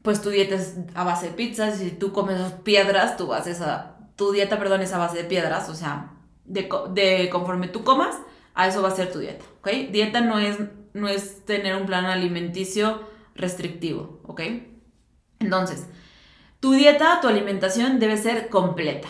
pues 0.02 0.22
tu 0.22 0.30
dieta 0.30 0.54
es 0.54 0.76
a 0.94 1.02
base 1.04 1.26
de 1.26 1.32
pizza. 1.32 1.72
Si 1.72 1.90
tú 1.90 2.12
comes 2.12 2.40
piedras, 2.62 3.16
tu, 3.16 3.34
haces 3.34 3.60
a, 3.60 3.98
tu 4.14 4.30
dieta, 4.30 4.58
perdón, 4.58 4.82
es 4.82 4.92
a 4.92 4.98
base 4.98 5.18
de 5.18 5.24
piedras. 5.24 5.68
O 5.68 5.74
sea, 5.74 6.12
de, 6.44 6.68
de, 6.92 7.28
conforme 7.30 7.66
tú 7.66 7.82
comas, 7.82 8.16
a 8.54 8.66
eso 8.68 8.82
va 8.82 8.88
a 8.88 8.96
ser 8.96 9.12
tu 9.12 9.20
dieta, 9.20 9.44
¿ok? 9.60 9.68
Dieta 9.90 10.20
no 10.20 10.38
es, 10.38 10.58
no 10.92 11.08
es 11.08 11.44
tener 11.44 11.76
un 11.76 11.86
plan 11.86 12.06
alimenticio 12.06 13.08
restrictivo, 13.36 14.20
¿ok? 14.24 14.40
Entonces, 15.38 15.86
tu 16.58 16.72
dieta, 16.72 17.20
tu 17.20 17.28
alimentación 17.28 18.00
debe 18.00 18.16
ser 18.16 18.48
completa. 18.48 19.08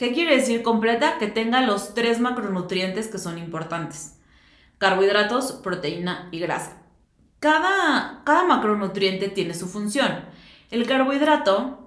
¿Qué 0.00 0.14
quiere 0.14 0.34
decir 0.34 0.62
completa? 0.62 1.18
Que 1.18 1.26
tenga 1.26 1.60
los 1.60 1.92
tres 1.92 2.20
macronutrientes 2.20 3.08
que 3.08 3.18
son 3.18 3.36
importantes. 3.36 4.16
Carbohidratos, 4.78 5.52
proteína 5.52 6.30
y 6.30 6.38
grasa. 6.38 6.78
Cada, 7.38 8.22
cada 8.24 8.44
macronutriente 8.44 9.28
tiene 9.28 9.52
su 9.52 9.68
función. 9.68 10.24
El 10.70 10.86
carbohidrato, 10.86 11.86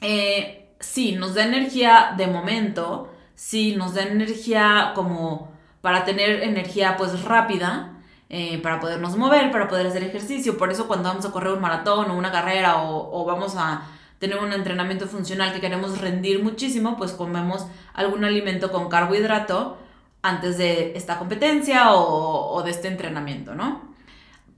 eh, 0.00 0.76
sí, 0.78 1.16
nos 1.16 1.34
da 1.34 1.42
energía 1.42 2.14
de 2.16 2.28
momento, 2.28 3.12
sí, 3.34 3.74
nos 3.74 3.94
da 3.94 4.02
energía 4.02 4.92
como 4.94 5.50
para 5.80 6.04
tener 6.04 6.44
energía 6.44 6.96
pues 6.96 7.24
rápida, 7.24 8.00
eh, 8.28 8.58
para 8.62 8.78
podernos 8.78 9.16
mover, 9.16 9.50
para 9.50 9.66
poder 9.66 9.88
hacer 9.88 10.04
ejercicio. 10.04 10.56
Por 10.56 10.70
eso 10.70 10.86
cuando 10.86 11.08
vamos 11.08 11.26
a 11.26 11.32
correr 11.32 11.52
un 11.52 11.60
maratón 11.60 12.12
o 12.12 12.16
una 12.16 12.30
carrera 12.30 12.76
o 12.84 13.24
vamos 13.24 13.56
a 13.56 13.88
tener 14.20 14.38
un 14.38 14.52
entrenamiento 14.52 15.08
funcional 15.08 15.52
que 15.52 15.60
queremos 15.60 15.98
rendir 15.98 16.44
muchísimo, 16.44 16.96
pues 16.96 17.12
comemos 17.12 17.66
algún 17.94 18.22
alimento 18.22 18.70
con 18.70 18.90
carbohidrato 18.90 19.78
antes 20.22 20.58
de 20.58 20.92
esta 20.94 21.18
competencia 21.18 21.94
o, 21.94 22.62
de 22.62 22.70
este 22.70 22.88
entrenamiento, 22.88 23.54
¿no? 23.54 23.94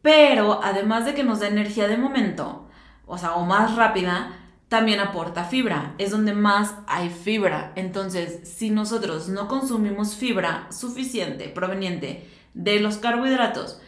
Pero 0.02 0.60
además 0.64 1.06
de 1.06 1.14
que 1.14 1.22
nos 1.22 1.38
da 1.38 1.46
energía 1.46 1.86
de 1.86 1.96
momento, 1.96 2.68
o 3.06 3.16
sea, 3.16 3.34
o 3.34 3.46
más 3.46 3.76
rápida, 3.76 4.32
también 4.68 4.98
aporta 4.98 5.44
fibra, 5.44 5.94
es 5.98 6.10
donde 6.10 6.34
más 6.34 6.74
hay 6.88 7.08
fibra. 7.08 7.72
Entonces, 7.76 8.48
si 8.48 8.70
nosotros 8.70 9.28
no 9.28 9.46
consumimos 9.46 10.16
fibra 10.16 10.66
suficiente 10.72 11.48
proveniente 11.48 12.28
de 12.54 12.80
los 12.80 12.96
carbohidratos, 12.96 13.80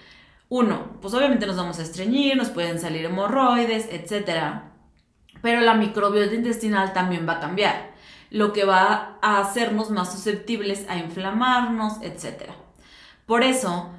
uno, 0.48 0.98
pues 1.00 1.14
obviamente 1.14 1.48
nos 1.48 1.56
vamos 1.56 1.80
a 1.80 1.82
estreñir, 1.82 2.36
nos 2.36 2.50
pueden 2.50 2.78
salir 2.78 3.04
hemorroides, 3.06 3.88
etcétera 3.90 4.73
pero 5.44 5.60
la 5.60 5.74
microbiota 5.74 6.34
intestinal 6.34 6.94
también 6.94 7.28
va 7.28 7.34
a 7.34 7.40
cambiar, 7.40 7.90
lo 8.30 8.54
que 8.54 8.64
va 8.64 9.18
a 9.20 9.40
hacernos 9.40 9.90
más 9.90 10.10
susceptibles 10.10 10.86
a 10.88 10.96
inflamarnos, 10.96 12.00
etc. 12.00 12.44
Por 13.26 13.42
eso, 13.42 13.90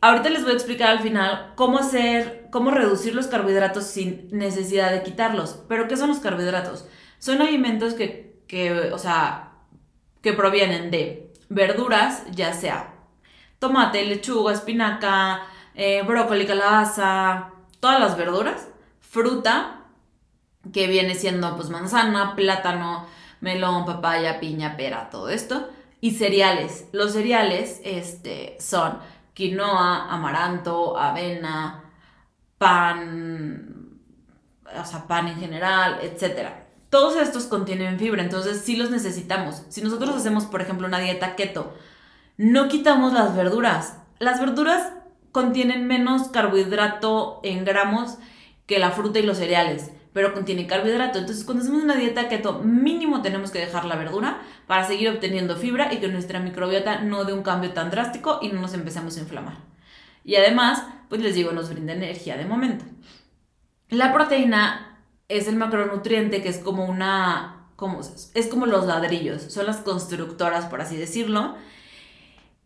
ahorita 0.00 0.30
les 0.30 0.44
voy 0.44 0.52
a 0.52 0.54
explicar 0.54 0.88
al 0.88 1.00
final 1.00 1.52
cómo 1.56 1.78
hacer, 1.78 2.48
cómo 2.50 2.70
reducir 2.70 3.14
los 3.14 3.26
carbohidratos 3.26 3.84
sin 3.84 4.30
necesidad 4.32 4.92
de 4.92 5.02
quitarlos. 5.02 5.62
Pero 5.68 5.88
¿qué 5.88 5.98
son 5.98 6.08
los 6.08 6.20
carbohidratos? 6.20 6.88
Son 7.18 7.42
alimentos 7.42 7.92
que, 7.92 8.90
o 8.94 8.98
sea, 8.98 9.52
que 10.22 10.32
provienen 10.32 10.90
de 10.90 11.34
verduras, 11.50 12.22
ya 12.30 12.54
sea 12.54 12.94
tomate, 13.58 14.06
lechuga, 14.06 14.54
espinaca, 14.54 15.42
eh, 15.74 16.00
brócoli, 16.00 16.46
calabaza, 16.46 17.50
todas 17.78 18.00
las 18.00 18.16
verduras, 18.16 18.68
fruta, 19.00 19.82
que 20.72 20.86
viene 20.86 21.14
siendo 21.14 21.56
pues 21.56 21.70
manzana, 21.70 22.34
plátano, 22.36 23.06
melón, 23.40 23.84
papaya, 23.84 24.40
piña, 24.40 24.76
pera, 24.76 25.10
todo 25.10 25.28
esto. 25.28 25.68
Y 26.00 26.12
cereales. 26.12 26.86
Los 26.92 27.12
cereales 27.12 27.80
este, 27.84 28.56
son 28.60 28.98
quinoa, 29.34 30.12
amaranto, 30.12 30.98
avena, 30.98 31.84
pan, 32.58 33.98
o 34.64 34.84
sea, 34.84 35.06
pan 35.06 35.28
en 35.28 35.36
general, 35.36 35.98
etc. 36.02 36.48
Todos 36.90 37.16
estos 37.16 37.44
contienen 37.44 37.98
fibra, 37.98 38.22
entonces 38.22 38.62
sí 38.62 38.76
los 38.76 38.90
necesitamos. 38.90 39.62
Si 39.68 39.82
nosotros 39.82 40.14
hacemos, 40.14 40.44
por 40.44 40.62
ejemplo, 40.62 40.86
una 40.86 40.98
dieta 40.98 41.36
keto, 41.36 41.74
no 42.36 42.68
quitamos 42.68 43.12
las 43.12 43.34
verduras. 43.34 43.98
Las 44.18 44.40
verduras 44.40 44.92
contienen 45.32 45.86
menos 45.86 46.28
carbohidrato 46.28 47.40
en 47.42 47.64
gramos 47.64 48.16
que 48.66 48.78
la 48.78 48.90
fruta 48.90 49.18
y 49.18 49.22
los 49.22 49.38
cereales 49.38 49.90
pero 50.16 50.32
contiene 50.32 50.66
carbohidrato. 50.66 51.18
Entonces, 51.18 51.44
cuando 51.44 51.62
hacemos 51.62 51.82
una 51.82 51.94
dieta 51.94 52.30
keto, 52.30 52.60
mínimo 52.60 53.20
tenemos 53.20 53.50
que 53.50 53.58
dejar 53.58 53.84
la 53.84 53.96
verdura 53.96 54.40
para 54.66 54.82
seguir 54.82 55.10
obteniendo 55.10 55.56
fibra 55.56 55.92
y 55.92 55.98
que 55.98 56.08
nuestra 56.08 56.40
microbiota 56.40 57.02
no 57.02 57.26
dé 57.26 57.34
un 57.34 57.42
cambio 57.42 57.74
tan 57.74 57.90
drástico 57.90 58.38
y 58.40 58.48
no 58.48 58.62
nos 58.62 58.72
empecemos 58.72 59.18
a 59.18 59.20
inflamar. 59.20 59.58
Y 60.24 60.36
además, 60.36 60.84
pues 61.10 61.20
les 61.20 61.34
digo, 61.34 61.52
nos 61.52 61.68
brinda 61.68 61.92
energía 61.92 62.38
de 62.38 62.46
momento. 62.46 62.86
La 63.90 64.14
proteína 64.14 65.02
es 65.28 65.48
el 65.48 65.56
macronutriente 65.56 66.40
que 66.40 66.48
es 66.48 66.60
como 66.60 66.86
una, 66.86 67.66
como, 67.76 68.00
es 68.00 68.46
como 68.46 68.64
los 68.64 68.86
ladrillos, 68.86 69.42
son 69.42 69.66
las 69.66 69.76
constructoras, 69.82 70.64
por 70.64 70.80
así 70.80 70.96
decirlo. 70.96 71.56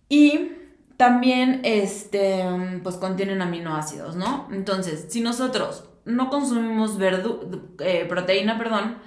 Y 0.08 0.52
también, 0.96 1.62
este, 1.64 2.44
pues 2.84 2.94
contienen 2.94 3.42
aminoácidos, 3.42 4.14
¿no? 4.14 4.46
Entonces, 4.52 5.06
si 5.08 5.20
nosotros 5.20 5.89
no 6.04 6.30
consumimos 6.30 6.98
eh, 7.00 8.06
proteína, 8.08 8.58
perdón, 8.58 8.98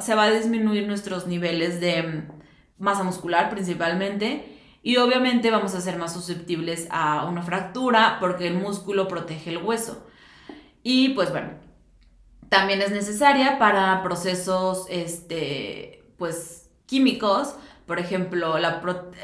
se 0.00 0.14
va 0.14 0.24
a 0.24 0.30
disminuir 0.30 0.86
nuestros 0.86 1.26
niveles 1.26 1.80
de 1.80 2.24
masa 2.78 3.04
muscular 3.04 3.50
principalmente 3.50 4.56
y 4.82 4.98
obviamente 4.98 5.50
vamos 5.50 5.74
a 5.74 5.80
ser 5.80 5.96
más 5.96 6.12
susceptibles 6.12 6.86
a 6.90 7.24
una 7.24 7.42
fractura 7.42 8.18
porque 8.20 8.46
el 8.46 8.54
músculo 8.54 9.08
protege 9.08 9.50
el 9.50 9.58
hueso. 9.58 10.06
Y 10.82 11.08
pues 11.10 11.30
bueno, 11.30 11.50
también 12.48 12.80
es 12.80 12.90
necesaria 12.90 13.58
para 13.58 14.02
procesos 14.02 14.86
este, 14.88 16.04
pues, 16.16 16.70
químicos. 16.86 17.56
Por 17.86 17.98
ejemplo, 17.98 18.56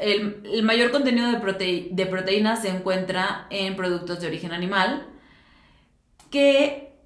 el, 0.01 0.63
mayor 0.63 0.91
contenido 0.91 1.27
de, 1.31 1.89
de 1.91 2.05
proteínas 2.05 2.61
se 2.61 2.69
encuentra 2.69 3.47
en 3.49 3.75
productos 3.75 4.19
de 4.21 4.27
origen 4.27 4.53
animal, 4.53 5.07
que 6.33 6.97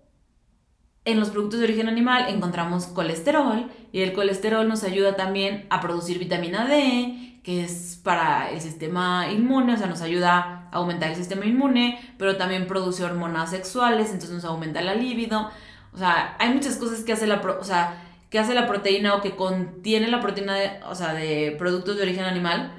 en 1.04 1.20
los 1.20 1.32
productos 1.32 1.60
de 1.60 1.66
origen 1.66 1.90
animal 1.90 2.28
encontramos 2.30 2.86
colesterol 2.86 3.70
y 3.92 4.00
el 4.00 4.14
colesterol 4.14 4.66
nos 4.70 4.86
ayuda 4.86 5.18
también 5.18 5.68
a 5.70 5.82
producir 5.82 6.18
vitamina 6.18 6.66
D, 6.66 7.42
que 7.44 7.66
es 7.66 8.00
para 8.02 8.50
el 8.52 8.62
sistema 8.62 9.30
inmune, 9.30 9.74
o 9.74 9.78
sea, 9.78 9.88
nos 9.88 10.00
ayuda 10.02 10.70
a 10.72 10.78
aumentar 10.78 11.10
el 11.10 11.18
sistema 11.18 11.46
inmune, 11.46 12.00
pero 12.18 12.38
también 12.38 12.68
produce 12.68 13.04
hormonas 13.04 13.50
sexuales, 13.50 14.12
entonces 14.12 14.32
nos 14.32 14.46
aumenta 14.46 14.80
la 14.82 14.96
libido. 14.96 15.52
O 15.94 15.98
sea, 15.98 16.38
hay 16.40 16.54
muchas 16.54 16.78
cosas 16.78 17.02
que 17.02 17.12
hace 17.12 17.28
la, 17.28 17.42
o 17.42 17.66
sea, 17.66 18.02
que 18.30 18.40
hace 18.40 18.54
la 18.54 18.66
proteína 18.66 19.16
o 19.16 19.22
que 19.22 19.36
contiene 19.36 20.08
la 20.08 20.22
proteína 20.22 20.56
de, 20.56 20.72
o 20.90 20.96
sea, 20.96 21.14
de 21.14 21.54
productos 21.60 21.98
de 21.98 22.04
origen 22.04 22.24
animal 22.24 22.72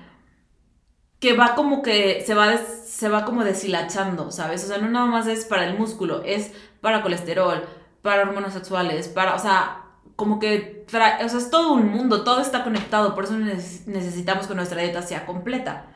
que 1.21 1.33
va 1.35 1.55
como 1.55 1.83
que 1.83 2.23
se 2.27 2.35
va, 2.35 2.57
se 2.57 3.09
va 3.09 3.25
como 3.25 3.45
deshilachando, 3.45 4.31
¿sabes? 4.31 4.65
O 4.65 4.69
sea, 4.69 4.79
no 4.79 4.89
nada 4.89 5.07
más 5.07 5.27
es 5.27 5.45
para 5.45 5.67
el 5.67 5.79
músculo, 5.79 6.23
es 6.25 6.53
para 6.81 7.03
colesterol, 7.03 7.65
para 8.03 8.23
hormonas 8.23 8.55
sexuales, 8.55 9.09
para, 9.09 9.35
o 9.35 9.39
sea, 9.39 9.83
como 10.17 10.39
que 10.39 10.85
trae, 10.89 11.25
o 11.25 11.29
sea, 11.29 11.39
es 11.39 11.51
todo 11.51 11.73
un 11.73 11.89
mundo, 11.91 12.25
todo 12.25 12.41
está 12.41 12.65
conectado, 12.65 13.15
por 13.15 13.25
eso 13.25 13.37
necesitamos 13.37 14.47
que 14.47 14.55
nuestra 14.55 14.83
dieta 14.83 15.03
sea 15.03 15.27
completa. 15.27 15.87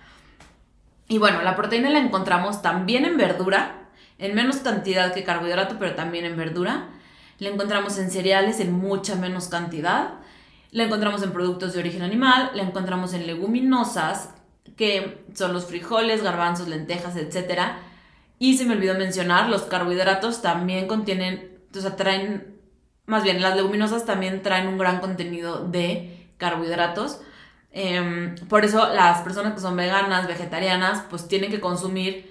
Y 1.08 1.18
bueno, 1.18 1.42
la 1.42 1.56
proteína 1.56 1.90
la 1.90 1.98
encontramos 1.98 2.62
también 2.62 3.04
en 3.04 3.16
verdura, 3.16 3.88
en 4.18 4.34
menos 4.34 4.56
cantidad 4.56 5.12
que 5.12 5.24
carbohidrato, 5.24 5.78
pero 5.78 5.94
también 5.94 6.24
en 6.24 6.36
verdura. 6.36 6.88
La 7.38 7.48
encontramos 7.48 7.98
en 7.98 8.10
cereales 8.10 8.60
en 8.60 8.72
mucha 8.72 9.16
menos 9.16 9.48
cantidad. 9.48 10.14
La 10.70 10.84
encontramos 10.84 11.22
en 11.22 11.32
productos 11.32 11.74
de 11.74 11.80
origen 11.80 12.02
animal, 12.02 12.50
la 12.54 12.62
encontramos 12.62 13.12
en 13.14 13.26
leguminosas, 13.26 14.30
que 14.76 15.24
son 15.34 15.52
los 15.52 15.66
frijoles, 15.66 16.22
garbanzos, 16.22 16.68
lentejas, 16.68 17.16
etc. 17.16 17.60
Y 18.38 18.56
se 18.56 18.64
me 18.64 18.74
olvidó 18.74 18.94
mencionar, 18.94 19.48
los 19.48 19.62
carbohidratos 19.62 20.42
también 20.42 20.86
contienen 20.88 21.52
o 21.76 21.80
sea, 21.80 21.96
traen, 21.96 22.58
más 23.06 23.22
bien, 23.22 23.40
las 23.40 23.56
leguminosas 23.56 24.04
también 24.04 24.42
traen 24.42 24.68
un 24.68 24.78
gran 24.78 25.00
contenido 25.00 25.66
de 25.66 26.28
carbohidratos. 26.36 27.20
Em, 27.70 28.34
por 28.48 28.64
eso 28.64 28.92
las 28.92 29.22
personas 29.22 29.54
que 29.54 29.60
son 29.60 29.76
veganas, 29.76 30.26
vegetarianas, 30.26 31.04
pues 31.08 31.28
tienen 31.28 31.50
que 31.50 31.60
consumir 31.60 32.30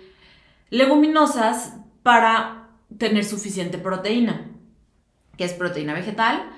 leguminosas 0.69 1.73
para 2.03 2.69
tener 2.97 3.25
suficiente 3.25 3.77
proteína, 3.77 4.45
que 5.37 5.45
es 5.45 5.53
proteína 5.53 5.93
vegetal, 5.93 6.51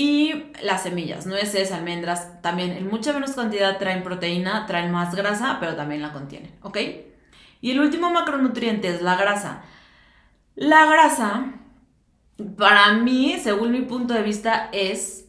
y 0.00 0.44
las 0.62 0.84
semillas, 0.84 1.26
nueces, 1.26 1.72
almendras, 1.72 2.40
también 2.40 2.70
en 2.70 2.88
mucha 2.88 3.12
menos 3.12 3.32
cantidad 3.32 3.76
traen 3.76 4.02
proteína, 4.02 4.64
traen 4.64 4.90
más 4.90 5.14
grasa, 5.14 5.58
pero 5.60 5.76
también 5.76 6.00
la 6.00 6.14
contienen, 6.14 6.54
¿ok? 6.62 6.78
Y 7.60 7.72
el 7.72 7.80
último 7.80 8.10
macronutriente 8.10 8.88
es 8.88 9.02
la 9.02 9.16
grasa. 9.16 9.62
La 10.54 10.86
grasa 10.86 11.52
para 12.56 12.94
mí, 12.94 13.38
según 13.42 13.72
mi 13.72 13.82
punto 13.82 14.14
de 14.14 14.22
vista, 14.22 14.70
es 14.72 15.26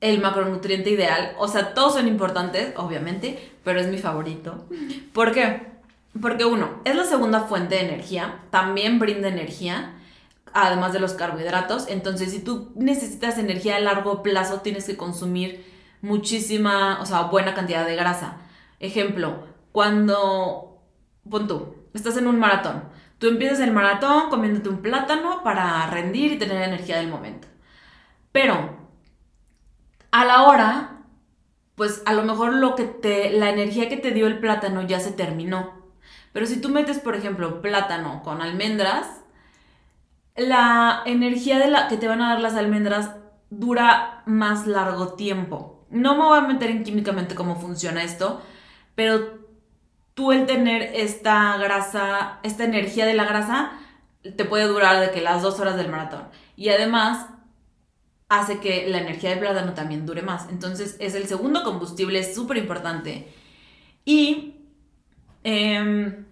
el 0.00 0.22
macronutriente 0.22 0.88
ideal. 0.88 1.34
O 1.36 1.46
sea, 1.46 1.74
todos 1.74 1.92
son 1.96 2.08
importantes, 2.08 2.72
obviamente, 2.78 3.52
pero 3.62 3.78
es 3.78 3.88
mi 3.88 3.98
favorito. 3.98 4.68
¿Por 5.12 5.32
qué? 5.32 5.66
Porque 6.18 6.46
uno, 6.46 6.80
es 6.86 6.96
la 6.96 7.04
segunda 7.04 7.40
fuente 7.40 7.74
de 7.74 7.82
energía, 7.82 8.40
también 8.48 8.98
brinda 8.98 9.28
energía, 9.28 9.99
además 10.52 10.92
de 10.92 11.00
los 11.00 11.14
carbohidratos. 11.14 11.88
Entonces, 11.88 12.32
si 12.32 12.40
tú 12.40 12.72
necesitas 12.74 13.38
energía 13.38 13.76
a 13.76 13.80
largo 13.80 14.22
plazo, 14.22 14.60
tienes 14.60 14.86
que 14.86 14.96
consumir 14.96 15.64
muchísima, 16.02 17.00
o 17.00 17.06
sea, 17.06 17.22
buena 17.22 17.54
cantidad 17.54 17.86
de 17.86 17.96
grasa. 17.96 18.38
Ejemplo, 18.78 19.44
cuando, 19.72 20.82
pon 21.28 21.46
tú, 21.46 21.74
estás 21.94 22.16
en 22.16 22.26
un 22.26 22.38
maratón 22.38 22.84
Tú 23.20 23.28
empiezas 23.28 23.60
el 23.60 23.70
maratón 23.70 24.30
comiéndote 24.30 24.70
un 24.70 24.80
plátano 24.80 25.44
para 25.44 25.86
rendir 25.88 26.32
y 26.32 26.38
tener 26.38 26.62
energía 26.62 26.96
del 26.96 27.08
momento. 27.08 27.48
Pero 28.32 28.78
a 30.10 30.24
la 30.24 30.44
hora, 30.44 31.02
pues 31.74 32.02
a 32.06 32.14
lo 32.14 32.24
mejor 32.24 32.54
lo 32.54 32.74
que 32.74 32.84
te, 32.84 33.28
la 33.28 33.50
energía 33.50 33.90
que 33.90 33.98
te 33.98 34.12
dio 34.12 34.26
el 34.26 34.38
plátano 34.38 34.80
ya 34.86 35.00
se 35.00 35.12
terminó. 35.12 35.92
Pero 36.32 36.46
si 36.46 36.62
tú 36.62 36.70
metes, 36.70 36.98
por 36.98 37.14
ejemplo, 37.14 37.60
plátano 37.60 38.22
con 38.22 38.40
almendras, 38.40 39.20
la 40.40 41.02
energía 41.04 41.58
de 41.58 41.70
la, 41.70 41.88
que 41.88 41.96
te 41.96 42.08
van 42.08 42.22
a 42.22 42.30
dar 42.30 42.40
las 42.40 42.54
almendras 42.54 43.10
dura 43.50 44.22
más 44.26 44.66
largo 44.66 45.14
tiempo. 45.14 45.86
No 45.90 46.16
me 46.16 46.24
voy 46.24 46.38
a 46.38 46.42
meter 46.42 46.70
en 46.70 46.84
químicamente 46.84 47.34
cómo 47.34 47.56
funciona 47.56 48.02
esto, 48.02 48.40
pero 48.94 49.40
tú 50.14 50.32
el 50.32 50.46
tener 50.46 50.82
esta 50.94 51.56
grasa, 51.58 52.38
esta 52.42 52.64
energía 52.64 53.06
de 53.06 53.14
la 53.14 53.24
grasa, 53.24 53.72
te 54.22 54.44
puede 54.44 54.64
durar 54.64 55.00
de 55.00 55.10
que 55.10 55.20
las 55.20 55.42
dos 55.42 55.60
horas 55.60 55.76
del 55.76 55.90
maratón. 55.90 56.28
Y 56.56 56.68
además 56.68 57.26
hace 58.28 58.60
que 58.60 58.86
la 58.88 58.98
energía 58.98 59.30
del 59.30 59.40
plátano 59.40 59.74
también 59.74 60.06
dure 60.06 60.22
más. 60.22 60.48
Entonces 60.50 60.96
es 61.00 61.14
el 61.14 61.26
segundo 61.26 61.64
combustible, 61.64 62.18
es 62.20 62.34
súper 62.34 62.56
importante. 62.56 63.28
Y 64.04 64.54
em, 65.42 66.24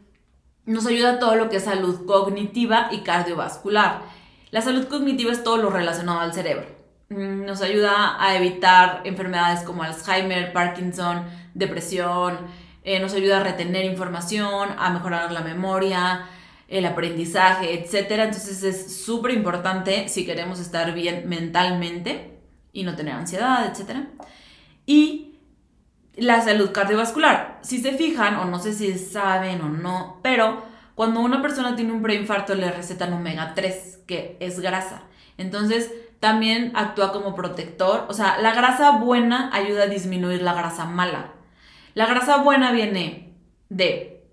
nos 0.69 0.87
ayuda 0.87 1.19
todo 1.19 1.35
lo 1.35 1.49
que 1.49 1.57
es 1.57 1.65
salud 1.65 2.05
cognitiva 2.05 2.89
y 2.93 2.99
cardiovascular. 2.99 4.03
La 4.51 4.61
salud 4.61 4.87
cognitiva 4.87 5.33
es 5.33 5.43
todo 5.43 5.57
lo 5.57 5.71
relacionado 5.71 6.21
al 6.21 6.35
cerebro. 6.35 6.67
Mm, 7.09 7.47
nos 7.47 7.63
ayuda 7.63 8.23
a 8.23 8.37
evitar 8.37 9.01
enfermedades 9.05 9.61
como 9.63 9.83
Alzheimer, 9.83 10.53
Parkinson, 10.53 11.25
depresión, 11.55 12.37
eh, 12.85 13.01
nos 13.01 13.15
ayuda 13.15 13.41
a 13.41 13.45
retener 13.45 13.87
información, 13.87 14.69
a 14.79 14.91
mejorar 14.91 15.33
la 15.33 15.41
memoria, 15.41 16.27
el 16.69 16.85
aprendizaje, 16.85 17.73
etc. 17.73 18.11
Entonces 18.11 18.63
es 18.63 18.95
súper 19.05 19.33
importante 19.33 20.09
si 20.09 20.27
queremos 20.27 20.61
estar 20.61 20.93
bien 20.93 21.27
mentalmente 21.31 22.39
y 22.75 22.83
no 22.83 22.95
tener 22.95 23.15
ansiedad, 23.15 23.65
etc. 23.67 24.01
Y 24.85 25.28
la 26.19 26.41
salud 26.41 26.73
cardiovascular. 26.73 27.59
Si 27.63 27.81
se 27.81 27.93
fijan, 27.93 28.37
o 28.37 28.45
no 28.45 28.59
sé 28.59 28.73
si 28.73 28.99
saben 28.99 29.61
o 29.63 29.69
no, 29.69 30.21
pero 30.23 30.63
cuando 30.95 31.21
una 31.21 31.41
persona 31.43 31.77
tiene 31.77 31.93
un 31.93 32.03
preinfarto 32.03 32.55
le 32.55 32.71
recetan 32.71 33.13
omega 33.13 33.55
3, 33.55 34.01
que 34.07 34.37
es 34.41 34.61
grasa. 34.61 35.03
Entonces 35.37 35.93
también 36.21 36.73
actúa 36.75 37.13
como 37.13 37.35
protector. 37.35 38.07
O 38.09 38.15
sea, 38.15 38.39
la 38.41 38.55
grasa 38.55 38.93
buena 38.93 39.51
ayuda 39.53 39.85
a 39.85 39.89
disminuir 39.89 40.43
la 40.43 40.55
grasa 40.55 40.85
mala. 40.85 41.33
La 41.95 42.07
grasa 42.07 42.39
buena 42.39 42.73
viene 42.73 43.35
de 43.69 44.25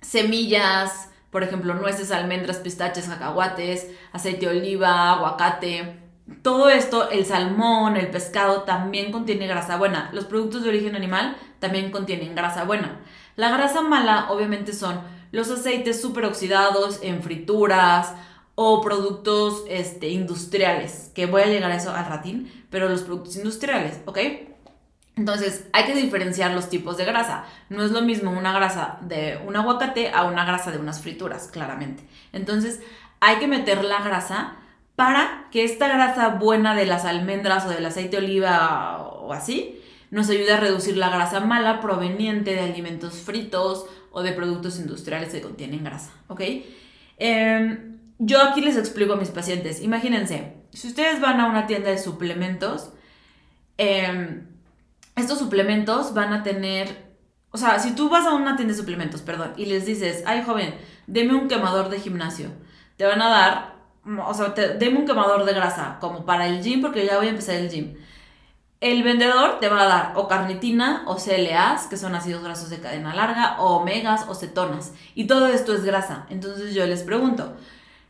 semillas, 0.00 1.10
por 1.30 1.42
ejemplo, 1.42 1.74
nueces, 1.74 2.12
almendras, 2.12 2.58
pistaches, 2.58 3.06
cacahuates, 3.06 3.88
aceite 4.12 4.46
de 4.46 4.58
oliva, 4.58 5.12
aguacate. 5.12 5.99
Todo 6.42 6.70
esto, 6.70 7.10
el 7.10 7.26
salmón, 7.26 7.96
el 7.96 8.08
pescado, 8.10 8.62
también 8.62 9.12
contiene 9.12 9.46
grasa 9.46 9.76
buena. 9.76 10.10
Los 10.12 10.24
productos 10.24 10.62
de 10.62 10.70
origen 10.70 10.96
animal 10.96 11.36
también 11.58 11.90
contienen 11.90 12.34
grasa 12.34 12.64
buena. 12.64 13.00
La 13.36 13.50
grasa 13.50 13.82
mala, 13.82 14.30
obviamente, 14.30 14.72
son 14.72 15.00
los 15.32 15.50
aceites 15.50 16.00
superoxidados 16.00 17.00
en 17.02 17.22
frituras 17.22 18.14
o 18.54 18.80
productos 18.80 19.64
este, 19.68 20.08
industriales, 20.08 21.10
que 21.14 21.26
voy 21.26 21.42
a 21.42 21.46
llegar 21.46 21.70
a 21.70 21.76
eso 21.76 21.94
al 21.94 22.06
ratín, 22.06 22.50
pero 22.70 22.88
los 22.88 23.02
productos 23.02 23.36
industriales, 23.36 24.00
¿ok? 24.06 24.18
Entonces, 25.16 25.66
hay 25.72 25.84
que 25.84 25.94
diferenciar 25.94 26.52
los 26.52 26.68
tipos 26.68 26.96
de 26.96 27.04
grasa. 27.04 27.44
No 27.68 27.82
es 27.82 27.90
lo 27.90 28.00
mismo 28.00 28.30
una 28.30 28.52
grasa 28.52 28.98
de 29.02 29.38
un 29.46 29.56
aguacate 29.56 30.10
a 30.10 30.24
una 30.24 30.44
grasa 30.44 30.70
de 30.70 30.78
unas 30.78 31.00
frituras, 31.00 31.48
claramente. 31.48 32.02
Entonces, 32.32 32.80
hay 33.20 33.36
que 33.36 33.46
meter 33.46 33.84
la 33.84 34.02
grasa 34.02 34.56
para 35.00 35.46
que 35.50 35.64
esta 35.64 35.88
grasa 35.88 36.28
buena 36.28 36.74
de 36.74 36.84
las 36.84 37.06
almendras 37.06 37.64
o 37.64 37.70
del 37.70 37.86
aceite 37.86 38.18
de 38.18 38.26
oliva 38.26 38.98
o 38.98 39.32
así 39.32 39.80
nos 40.10 40.28
ayude 40.28 40.52
a 40.52 40.60
reducir 40.60 40.98
la 40.98 41.08
grasa 41.08 41.40
mala 41.40 41.80
proveniente 41.80 42.50
de 42.50 42.60
alimentos 42.60 43.14
fritos 43.14 43.86
o 44.10 44.22
de 44.22 44.32
productos 44.32 44.78
industriales 44.78 45.32
que 45.32 45.40
contienen 45.40 45.84
grasa, 45.84 46.12
¿ok? 46.28 46.42
Em, 47.16 47.96
yo 48.18 48.42
aquí 48.42 48.60
les 48.60 48.76
explico 48.76 49.14
a 49.14 49.16
mis 49.16 49.30
pacientes, 49.30 49.80
imagínense, 49.80 50.52
si 50.70 50.88
ustedes 50.88 51.18
van 51.18 51.40
a 51.40 51.46
una 51.46 51.66
tienda 51.66 51.88
de 51.88 51.96
suplementos, 51.96 52.90
eh, 53.78 54.42
estos 55.16 55.38
suplementos 55.38 56.12
van 56.12 56.34
a 56.34 56.42
tener, 56.42 57.14
o 57.52 57.56
sea, 57.56 57.78
si 57.78 57.94
tú 57.94 58.10
vas 58.10 58.26
a 58.26 58.34
una 58.34 58.54
tienda 58.56 58.74
de 58.74 58.78
suplementos, 58.78 59.22
perdón, 59.22 59.54
y 59.56 59.64
les 59.64 59.86
dices, 59.86 60.24
ay 60.26 60.42
joven, 60.44 60.74
deme 61.06 61.34
un 61.34 61.48
quemador 61.48 61.88
de 61.88 62.00
gimnasio, 62.00 62.50
te 62.98 63.06
van 63.06 63.22
a 63.22 63.30
dar, 63.30 63.79
o 64.04 64.34
sea, 64.34 64.54
te, 64.54 64.74
deme 64.74 64.98
un 64.98 65.06
quemador 65.06 65.44
de 65.44 65.52
grasa, 65.52 65.98
como 66.00 66.24
para 66.24 66.46
el 66.46 66.62
gym, 66.62 66.80
porque 66.80 67.06
ya 67.06 67.18
voy 67.18 67.26
a 67.26 67.30
empezar 67.30 67.56
el 67.56 67.70
gym. 67.70 67.96
El 68.80 69.02
vendedor 69.02 69.60
te 69.60 69.68
va 69.68 69.82
a 69.82 69.86
dar 69.86 70.12
o 70.16 70.26
carnitina 70.26 71.04
o 71.06 71.16
CLAs, 71.16 71.86
que 71.86 71.98
son 71.98 72.14
ácidos 72.14 72.42
grasos 72.42 72.70
de 72.70 72.80
cadena 72.80 73.14
larga, 73.14 73.60
o 73.60 73.76
omegas 73.76 74.26
o 74.28 74.34
cetonas. 74.34 74.94
Y 75.14 75.26
todo 75.26 75.48
esto 75.48 75.74
es 75.74 75.84
grasa. 75.84 76.26
Entonces 76.30 76.74
yo 76.74 76.86
les 76.86 77.02
pregunto, 77.02 77.56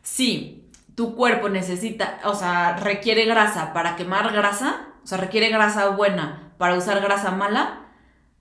si 0.03 0.71
tu 0.95 1.17
cuerpo 1.17 1.49
necesita, 1.49 2.21
o 2.25 2.35
sea, 2.35 2.77
requiere 2.77 3.25
grasa 3.25 3.73
para 3.73 3.97
quemar 3.97 4.33
grasa, 4.33 4.89
o 5.03 5.07
sea, 5.07 5.19
requiere 5.19 5.49
grasa 5.49 5.89
buena 5.89 6.53
para 6.57 6.77
usar 6.77 7.01
grasa 7.01 7.31
mala, 7.31 7.87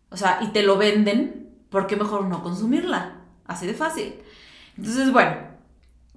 o 0.09 0.17
sea, 0.17 0.39
y 0.41 0.47
te 0.47 0.61
lo 0.61 0.77
venden, 0.77 1.55
¿por 1.69 1.87
qué 1.87 1.95
mejor 1.95 2.25
no 2.25 2.43
consumirla? 2.43 3.13
Así 3.47 3.65
de 3.65 3.73
fácil. 3.73 4.21
Entonces, 4.77 5.11
bueno, 5.11 5.37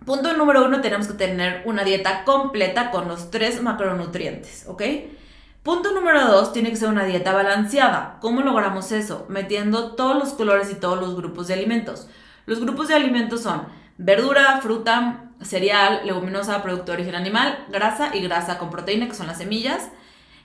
Punto 0.05 0.37
número 0.37 0.65
uno, 0.65 0.81
tenemos 0.81 1.07
que 1.07 1.15
tener 1.15 1.63
una 1.65 1.85
dieta 1.85 2.25
completa 2.25 2.91
con 2.91 3.09
los 3.09 3.31
tres 3.31 3.63
macronutrientes, 3.63 4.65
¿ok? 4.67 4.83
Punto 5.63 5.93
número 5.93 6.27
dos, 6.27 6.53
tiene 6.53 6.71
que 6.71 6.77
ser 6.77 6.89
una 6.89 7.05
dieta 7.05 7.33
balanceada. 7.33 8.19
¿Cómo 8.21 8.41
logramos 8.41 8.91
eso? 8.91 9.27
Metiendo 9.29 9.93
todos 9.95 10.17
los 10.17 10.33
colores 10.33 10.73
y 10.73 10.75
todos 10.75 11.01
los 11.01 11.15
grupos 11.15 11.47
de 11.47 11.55
alimentos. 11.55 12.09
Los 12.47 12.61
grupos 12.61 12.89
de 12.89 12.95
alimentos 12.95 13.43
son 13.43 13.67
verdura, 13.97 14.59
fruta, 14.61 15.31
cereal, 15.41 16.01
leguminosa, 16.05 16.63
producto 16.63 16.87
de 16.87 16.99
origen 16.99 17.15
animal, 17.15 17.65
grasa 17.71 18.15
y 18.17 18.23
grasa 18.23 18.59
con 18.59 18.71
proteína, 18.71 19.07
que 19.07 19.15
son 19.15 19.29
las 19.29 19.39
semillas. 19.39 19.89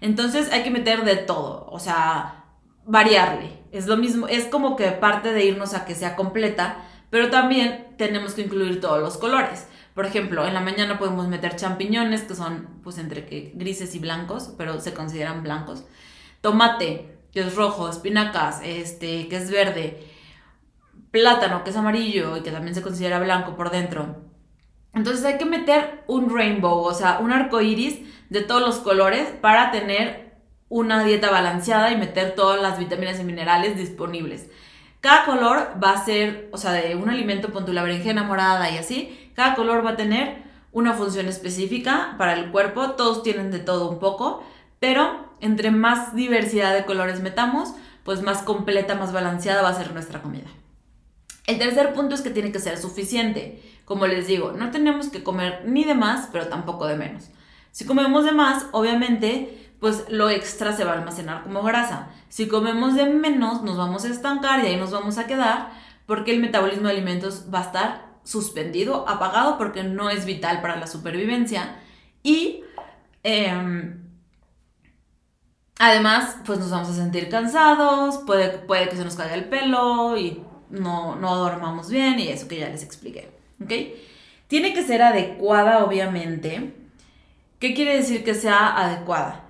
Entonces 0.01 0.51
hay 0.51 0.61
que 0.61 0.69
meter 0.69 1.03
de 1.03 1.15
todo, 1.15 1.67
o 1.71 1.79
sea, 1.79 2.43
variarle. 2.85 3.63
Es 3.71 3.87
lo 3.87 3.97
mismo, 3.97 4.27
es 4.27 4.45
como 4.45 4.75
que 4.75 4.91
parte 4.91 5.33
de 5.33 5.45
irnos 5.45 5.73
a 5.73 5.85
que 5.85 5.95
sea 5.95 6.15
completa, 6.15 6.77
pero 7.09 7.29
también 7.29 7.87
tenemos 7.97 8.33
que 8.33 8.41
incluir 8.41 8.81
todos 8.81 8.99
los 9.01 9.17
colores. 9.17 9.67
Por 9.93 10.05
ejemplo, 10.05 10.45
en 10.45 10.53
la 10.53 10.61
mañana 10.61 10.99
podemos 10.99 11.27
meter 11.27 11.55
champiñones, 11.55 12.21
que 12.23 12.35
son 12.35 12.67
pues 12.83 12.97
entre 12.97 13.25
que 13.25 13.51
grises 13.55 13.95
y 13.95 13.99
blancos, 13.99 14.53
pero 14.57 14.79
se 14.79 14.93
consideran 14.93 15.43
blancos. 15.43 15.85
Tomate, 16.41 17.17
que 17.31 17.39
es 17.39 17.55
rojo, 17.55 17.89
espinacas, 17.89 18.61
este, 18.63 19.27
que 19.27 19.37
es 19.37 19.49
verde. 19.49 20.07
Plátano, 21.11 21.63
que 21.63 21.71
es 21.71 21.75
amarillo 21.75 22.37
y 22.37 22.41
que 22.41 22.51
también 22.51 22.75
se 22.75 22.81
considera 22.81 23.19
blanco 23.19 23.55
por 23.55 23.71
dentro. 23.71 24.27
Entonces 24.93 25.25
hay 25.25 25.37
que 25.37 25.45
meter 25.45 26.03
un 26.07 26.35
rainbow, 26.35 26.79
o 26.83 26.93
sea, 26.93 27.19
un 27.19 27.31
arco 27.31 27.61
iris 27.61 27.99
de 28.29 28.41
todos 28.41 28.61
los 28.61 28.77
colores 28.77 29.27
para 29.41 29.71
tener 29.71 30.35
una 30.69 31.03
dieta 31.03 31.31
balanceada 31.31 31.91
y 31.91 31.97
meter 31.97 32.35
todas 32.35 32.61
las 32.61 32.77
vitaminas 32.77 33.19
y 33.19 33.23
minerales 33.23 33.77
disponibles. 33.77 34.49
Cada 35.01 35.25
color 35.25 35.75
va 35.81 35.91
a 35.91 36.05
ser, 36.05 36.49
o 36.51 36.57
sea, 36.57 36.71
de 36.71 36.95
un 36.95 37.09
alimento, 37.09 37.51
pon 37.51 37.65
tu 37.65 37.73
la 37.73 37.83
berenjena 37.83 38.23
morada 38.23 38.69
y 38.71 38.77
así, 38.77 39.31
cada 39.35 39.55
color 39.55 39.85
va 39.85 39.91
a 39.91 39.95
tener 39.95 40.43
una 40.71 40.93
función 40.93 41.27
específica 41.27 42.15
para 42.17 42.33
el 42.33 42.51
cuerpo, 42.51 42.91
todos 42.91 43.23
tienen 43.23 43.51
de 43.51 43.59
todo 43.59 43.89
un 43.89 43.99
poco, 43.99 44.43
pero 44.79 45.27
entre 45.39 45.71
más 45.71 46.15
diversidad 46.15 46.73
de 46.73 46.85
colores 46.85 47.21
metamos, 47.21 47.73
pues 48.03 48.21
más 48.21 48.39
completa, 48.39 48.95
más 48.95 49.13
balanceada 49.13 49.61
va 49.61 49.69
a 49.69 49.73
ser 49.75 49.91
nuestra 49.93 50.21
comida. 50.21 50.47
El 51.45 51.59
tercer 51.59 51.93
punto 51.93 52.15
es 52.15 52.21
que 52.21 52.29
tiene 52.29 52.51
que 52.51 52.59
ser 52.59 52.77
suficiente. 52.77 53.61
Como 53.85 54.05
les 54.05 54.27
digo, 54.27 54.51
no 54.51 54.69
tenemos 54.69 55.07
que 55.09 55.23
comer 55.23 55.63
ni 55.65 55.85
de 55.85 55.95
más, 55.95 56.27
pero 56.31 56.47
tampoco 56.47 56.87
de 56.87 56.97
menos. 56.97 57.29
Si 57.71 57.85
comemos 57.85 58.25
de 58.25 58.33
más, 58.33 58.65
obviamente, 58.71 59.66
pues 59.79 60.05
lo 60.09 60.29
extra 60.29 60.73
se 60.73 60.83
va 60.83 60.93
a 60.93 60.95
almacenar 60.95 61.43
como 61.43 61.63
grasa. 61.63 62.09
Si 62.29 62.47
comemos 62.47 62.95
de 62.95 63.05
menos, 63.05 63.61
nos 63.61 63.77
vamos 63.77 64.05
a 64.05 64.09
estancar 64.09 64.63
y 64.63 64.67
ahí 64.67 64.77
nos 64.77 64.91
vamos 64.91 65.17
a 65.17 65.27
quedar 65.27 65.69
porque 66.05 66.31
el 66.31 66.39
metabolismo 66.39 66.87
de 66.87 66.93
alimentos 66.93 67.45
va 67.53 67.59
a 67.59 67.63
estar 67.63 68.07
suspendido, 68.23 69.07
apagado, 69.07 69.57
porque 69.57 69.83
no 69.83 70.09
es 70.09 70.25
vital 70.25 70.61
para 70.61 70.77
la 70.77 70.87
supervivencia. 70.87 71.75
Y 72.23 72.63
em, 73.23 74.03
además, 75.79 76.37
pues 76.45 76.59
nos 76.59 76.71
vamos 76.71 76.89
a 76.89 76.93
sentir 76.93 77.29
cansados, 77.29 78.19
puede, 78.25 78.49
puede 78.49 78.89
que 78.89 78.95
se 78.95 79.03
nos 79.03 79.15
caiga 79.15 79.35
el 79.35 79.45
pelo 79.45 80.17
y 80.17 80.41
no, 80.69 81.15
no 81.15 81.35
dormamos 81.35 81.89
bien 81.89 82.19
y 82.19 82.29
eso 82.29 82.47
que 82.47 82.59
ya 82.59 82.69
les 82.69 82.83
expliqué. 82.83 83.31
¿Ok? 83.63 83.71
Tiene 84.47 84.73
que 84.73 84.83
ser 84.83 85.01
adecuada, 85.01 85.83
obviamente. 85.83 86.73
¿Qué 87.59 87.73
quiere 87.73 87.97
decir 87.97 88.23
que 88.23 88.33
sea 88.33 88.75
adecuada? 88.77 89.46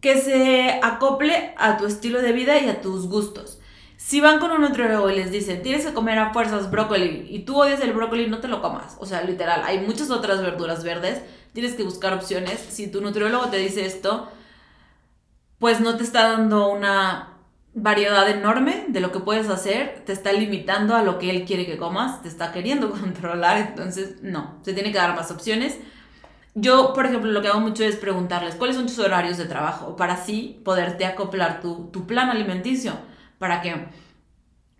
Que 0.00 0.20
se 0.20 0.80
acople 0.82 1.54
a 1.56 1.76
tu 1.76 1.86
estilo 1.86 2.22
de 2.22 2.32
vida 2.32 2.58
y 2.58 2.68
a 2.68 2.80
tus 2.80 3.08
gustos. 3.08 3.58
Si 3.96 4.20
van 4.20 4.38
con 4.38 4.50
un 4.50 4.60
nutriólogo 4.60 5.10
y 5.10 5.16
les 5.16 5.30
dicen, 5.30 5.62
tienes 5.62 5.86
que 5.86 5.94
comer 5.94 6.18
a 6.18 6.32
fuerzas 6.32 6.70
brócoli 6.70 7.26
y 7.30 7.40
tú 7.40 7.56
odias 7.56 7.80
el 7.80 7.92
brócoli, 7.92 8.28
no 8.28 8.38
te 8.38 8.48
lo 8.48 8.60
comas. 8.60 8.96
O 9.00 9.06
sea, 9.06 9.22
literal, 9.22 9.62
hay 9.64 9.80
muchas 9.80 10.10
otras 10.10 10.42
verduras 10.42 10.84
verdes, 10.84 11.22
tienes 11.52 11.74
que 11.74 11.82
buscar 11.82 12.12
opciones. 12.12 12.60
Si 12.68 12.88
tu 12.88 13.00
nutriólogo 13.00 13.46
te 13.46 13.56
dice 13.56 13.86
esto, 13.86 14.30
pues 15.58 15.80
no 15.80 15.96
te 15.96 16.04
está 16.04 16.30
dando 16.30 16.68
una 16.68 17.36
variedad 17.72 18.28
enorme 18.28 18.84
de 18.88 19.00
lo 19.00 19.12
que 19.12 19.20
puedes 19.20 19.48
hacer, 19.48 20.02
te 20.06 20.12
está 20.12 20.32
limitando 20.32 20.94
a 20.94 21.02
lo 21.02 21.18
que 21.18 21.30
él 21.30 21.44
quiere 21.44 21.66
que 21.66 21.76
comas, 21.76 22.22
te 22.22 22.28
está 22.28 22.52
queriendo 22.52 22.90
controlar, 23.00 23.58
entonces 23.58 24.22
no, 24.22 24.58
se 24.62 24.72
tiene 24.72 24.92
que 24.92 24.98
dar 24.98 25.14
más 25.14 25.30
opciones. 25.30 25.78
Yo, 26.58 26.94
por 26.94 27.04
ejemplo, 27.04 27.30
lo 27.30 27.42
que 27.42 27.48
hago 27.48 27.60
mucho 27.60 27.84
es 27.84 27.96
preguntarles 27.96 28.54
cuáles 28.54 28.76
son 28.76 28.86
tus 28.86 28.98
horarios 28.98 29.36
de 29.36 29.44
trabajo 29.44 29.94
para 29.94 30.14
así 30.14 30.58
poderte 30.64 31.04
acoplar 31.04 31.60
tu, 31.60 31.90
tu 31.92 32.06
plan 32.06 32.30
alimenticio, 32.30 32.94
para 33.38 33.60
que, 33.60 33.74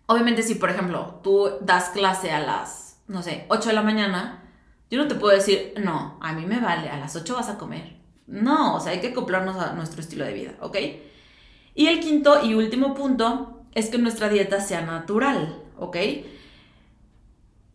obviamente 0.07 0.41
si, 0.41 0.55
por 0.55 0.71
ejemplo, 0.71 1.19
tú 1.23 1.51
das 1.61 1.89
clase 1.89 2.31
a 2.31 2.39
las, 2.39 3.03
no 3.07 3.21
sé, 3.21 3.45
8 3.49 3.69
de 3.69 3.75
la 3.75 3.83
mañana, 3.83 4.43
yo 4.89 4.97
no 4.97 5.07
te 5.07 5.13
puedo 5.13 5.35
decir, 5.35 5.75
no, 5.77 6.17
a 6.19 6.33
mí 6.33 6.47
me 6.47 6.59
vale, 6.59 6.89
a 6.89 6.97
las 6.97 7.15
8 7.15 7.35
vas 7.35 7.49
a 7.49 7.59
comer. 7.59 7.97
No, 8.25 8.75
o 8.77 8.79
sea, 8.79 8.93
hay 8.93 8.99
que 8.99 9.09
acoplarnos 9.09 9.57
a 9.57 9.73
nuestro 9.73 10.01
estilo 10.01 10.25
de 10.25 10.33
vida, 10.33 10.53
¿ok? 10.61 10.77
Y 11.75 11.85
el 11.85 11.99
quinto 11.99 12.43
y 12.43 12.55
último 12.55 12.95
punto 12.95 13.65
es 13.75 13.91
que 13.91 13.99
nuestra 13.99 14.29
dieta 14.29 14.61
sea 14.61 14.81
natural, 14.81 15.61
¿ok? 15.77 15.95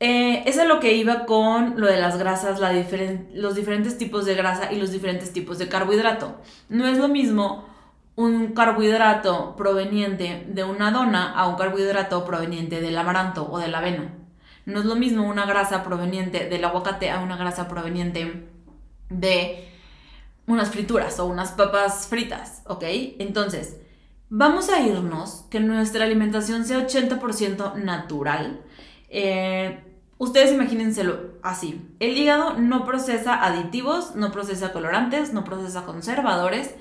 Eh, 0.05 0.43
eso 0.47 0.63
es 0.63 0.67
lo 0.67 0.81
que 0.81 0.95
iba 0.95 1.27
con 1.27 1.81
lo 1.81 1.87
de 1.87 2.01
las 2.01 2.19
grasas, 2.19 2.59
los 2.59 3.55
diferentes 3.55 3.99
tipos 3.99 4.25
de 4.25 4.35
grasa 4.35 4.73
y 4.73 4.81
los 4.81 4.91
diferentes 4.91 5.33
tipos 5.33 5.59
de 5.59 5.69
carbohidrato. 5.69 6.41
No 6.69 6.89
es 6.89 6.99
lo 6.99 7.07
mismo 7.07 7.69
un 8.17 8.53
carbohidrato 8.53 9.55
proveniente 9.55 10.45
de 10.49 10.65
una 10.65 10.91
dona 10.91 11.33
a 11.33 11.47
un 11.47 11.55
carbohidrato 11.55 12.25
proveniente 12.25 12.81
del 12.81 12.99
amaranto 12.99 13.49
o 13.49 13.61
de 13.61 13.69
la 13.69 13.79
avena. 13.79 14.13
No 14.67 14.81
es 14.81 14.87
lo 14.87 14.97
mismo 14.97 15.23
una 15.23 15.47
grasa 15.47 15.85
proveniente 15.85 16.49
del 16.49 16.65
aguacate 16.65 17.09
a 17.09 17.21
una 17.21 17.37
grasa 17.37 17.69
proveniente 17.69 18.49
de 19.09 19.69
unas 20.49 20.71
frituras 20.71 21.21
o 21.21 21.27
unas 21.27 21.53
papas 21.53 22.09
fritas, 22.09 22.63
¿ok? 22.67 22.83
Entonces, 23.21 23.77
Vamos 24.35 24.71
a 24.71 24.81
irnos 24.81 25.45
que 25.51 25.61
nuestra 25.61 26.07
alimentación 26.07 26.65
sea 26.65 26.79
80% 26.79 27.75
natural. 27.75 28.63
Eh, 29.11 29.92
ustedes 30.25 30.53
imagínenselo 30.53 31.33
así. 31.43 31.89
El 32.01 32.17
hígado 32.17 32.55
no 32.59 32.85
procesa 32.85 33.45
aditivos, 33.45 34.15
no 34.15 34.33
procesa 34.33 34.73
colorantes, 34.73 35.33
no 35.33 35.45
procesa 35.45 35.85
conservadores, 35.85 36.75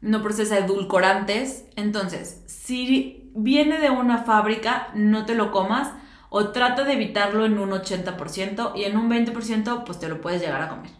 no 0.00 0.22
procesa 0.22 0.58
edulcorantes. 0.58 1.64
Entonces, 1.76 2.42
si 2.46 3.30
viene 3.34 3.78
de 3.78 3.90
una 3.90 4.18
fábrica, 4.24 4.88
no 4.94 5.26
te 5.26 5.34
lo 5.34 5.50
comas 5.50 5.92
o 6.30 6.48
trata 6.48 6.84
de 6.84 6.94
evitarlo 6.94 7.46
en 7.46 7.58
un 7.58 7.70
80% 7.70 8.72
y 8.74 8.84
en 8.84 8.96
un 8.96 9.10
20% 9.10 9.84
pues 9.84 9.98
te 9.98 10.08
lo 10.08 10.20
puedes 10.20 10.40
llegar 10.40 10.62
a 10.62 10.68
comer. 10.68 10.90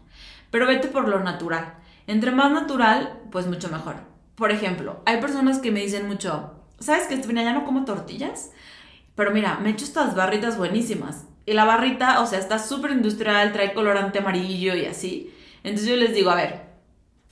Pero 0.51 0.67
vete 0.67 0.89
por 0.89 1.09
lo 1.09 1.21
natural. 1.21 1.75
Entre 2.07 2.31
más 2.31 2.53
natural, 2.53 3.21
pues 3.31 3.47
mucho 3.47 3.69
mejor 3.69 4.17
por 4.37 4.53
ejemplo, 4.53 5.01
hay 5.07 5.21
personas 5.21 5.59
que 5.59 5.73
me 5.73 5.81
dicen 5.81 6.07
mucho, 6.07 6.53
¿sabes 6.79 7.07
que 7.07 7.15
Estefania 7.15 7.43
ya 7.43 7.53
no 7.55 7.65
como 7.65 7.85
tortillas? 7.85 8.53
Pero 9.15 9.31
mira, 9.31 9.59
me 9.61 9.71
he 9.71 9.73
hecho 9.73 9.87
estas 9.87 10.15
barritas 10.15 10.59
buenísimas. 10.59 11.25
Y 11.47 11.53
la 11.53 11.65
barrita, 11.65 12.21
o 12.21 12.27
sea, 12.27 12.41
está 12.41 12.59
súper 12.59 12.91
industrial, 12.91 13.53
trae 13.53 13.73
colorante 13.73 14.19
amarillo 14.19 14.75
y 14.75 14.85
así. 14.85 15.33
Entonces 15.63 15.89
yo 15.89 15.97
les 15.97 16.13
digo, 16.13 16.31
a 16.31 16.35
ver, 16.35 16.67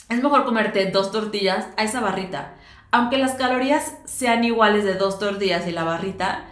es 0.09 0.22
mejor 0.22 0.44
comerte 0.44 0.90
dos 0.90 1.11
tortillas 1.11 1.66
a 1.77 1.83
esa 1.83 2.00
barrita. 2.00 2.55
Aunque 2.92 3.18
las 3.18 3.33
calorías 3.33 3.96
sean 4.05 4.44
iguales 4.44 4.85
de 4.85 4.94
dos 4.94 5.18
tortillas 5.18 5.66
y 5.66 5.72
la 5.72 5.83
barrita, 5.83 6.44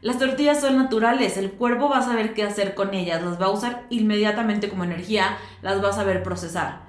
las 0.00 0.18
tortillas 0.18 0.60
son 0.60 0.76
naturales, 0.76 1.36
el 1.36 1.50
cuerpo 1.50 1.88
va 1.88 1.98
a 1.98 2.02
saber 2.02 2.32
qué 2.32 2.44
hacer 2.44 2.76
con 2.76 2.94
ellas, 2.94 3.20
las 3.20 3.40
va 3.40 3.46
a 3.46 3.50
usar 3.50 3.86
inmediatamente 3.90 4.68
como 4.68 4.84
energía, 4.84 5.36
las 5.60 5.82
va 5.82 5.88
a 5.88 5.92
saber 5.92 6.22
procesar. 6.22 6.82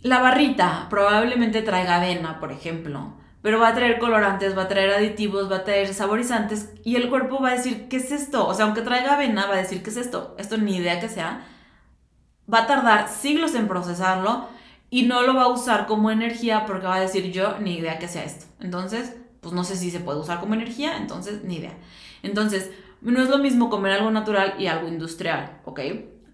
La 0.00 0.18
barrita 0.18 0.88
probablemente 0.90 1.62
traiga 1.62 1.96
avena, 1.96 2.40
por 2.40 2.50
ejemplo, 2.50 3.14
pero 3.42 3.58
va 3.58 3.68
a 3.68 3.74
traer 3.74 3.98
colorantes, 3.98 4.56
va 4.56 4.62
a 4.62 4.68
traer 4.68 4.90
aditivos, 4.90 5.50
va 5.50 5.56
a 5.56 5.64
traer 5.64 5.92
saborizantes 5.92 6.70
y 6.84 6.96
el 6.96 7.10
cuerpo 7.10 7.40
va 7.42 7.50
a 7.50 7.56
decir, 7.56 7.88
¿qué 7.88 7.96
es 7.96 8.12
esto? 8.12 8.46
O 8.46 8.54
sea, 8.54 8.66
aunque 8.66 8.82
traiga 8.82 9.14
avena, 9.14 9.46
va 9.46 9.54
a 9.54 9.58
decir, 9.58 9.82
¿qué 9.82 9.90
es 9.90 9.96
esto? 9.96 10.34
Esto 10.38 10.56
ni 10.56 10.76
idea 10.76 11.00
que 11.00 11.08
sea. 11.08 11.44
Va 12.52 12.60
a 12.60 12.66
tardar 12.66 13.08
siglos 13.08 13.54
en 13.54 13.68
procesarlo 13.68 14.48
y 14.90 15.02
no 15.02 15.22
lo 15.22 15.34
va 15.34 15.42
a 15.42 15.48
usar 15.48 15.86
como 15.86 16.10
energía 16.10 16.66
porque 16.66 16.86
va 16.86 16.96
a 16.96 17.00
decir 17.00 17.32
yo 17.32 17.58
ni 17.58 17.78
idea 17.78 17.98
que 17.98 18.08
sea 18.08 18.24
esto. 18.24 18.46
Entonces, 18.60 19.16
pues 19.40 19.52
no 19.52 19.64
sé 19.64 19.76
si 19.76 19.90
se 19.90 20.00
puede 20.00 20.20
usar 20.20 20.38
como 20.38 20.54
energía, 20.54 20.96
entonces 20.96 21.42
ni 21.42 21.56
idea. 21.56 21.76
Entonces, 22.22 22.70
no 23.00 23.20
es 23.20 23.28
lo 23.28 23.38
mismo 23.38 23.70
comer 23.70 23.92
algo 23.92 24.10
natural 24.10 24.54
y 24.58 24.68
algo 24.68 24.86
industrial, 24.86 25.60
¿ok? 25.64 25.80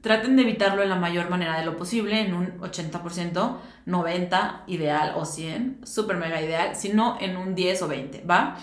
Traten 0.00 0.36
de 0.36 0.42
evitarlo 0.42 0.82
en 0.82 0.88
la 0.88 0.96
mayor 0.96 1.28
manera 1.28 1.58
de 1.58 1.64
lo 1.64 1.76
posible, 1.76 2.20
en 2.20 2.34
un 2.34 2.58
80%, 2.60 3.56
90 3.86 4.64
ideal 4.66 5.14
o 5.16 5.24
100, 5.24 5.80
súper 5.84 6.16
mega 6.16 6.40
ideal, 6.40 6.76
sino 6.76 7.18
en 7.20 7.36
un 7.36 7.54
10 7.54 7.82
o 7.82 7.88
20, 7.88 8.24
¿va? 8.24 8.56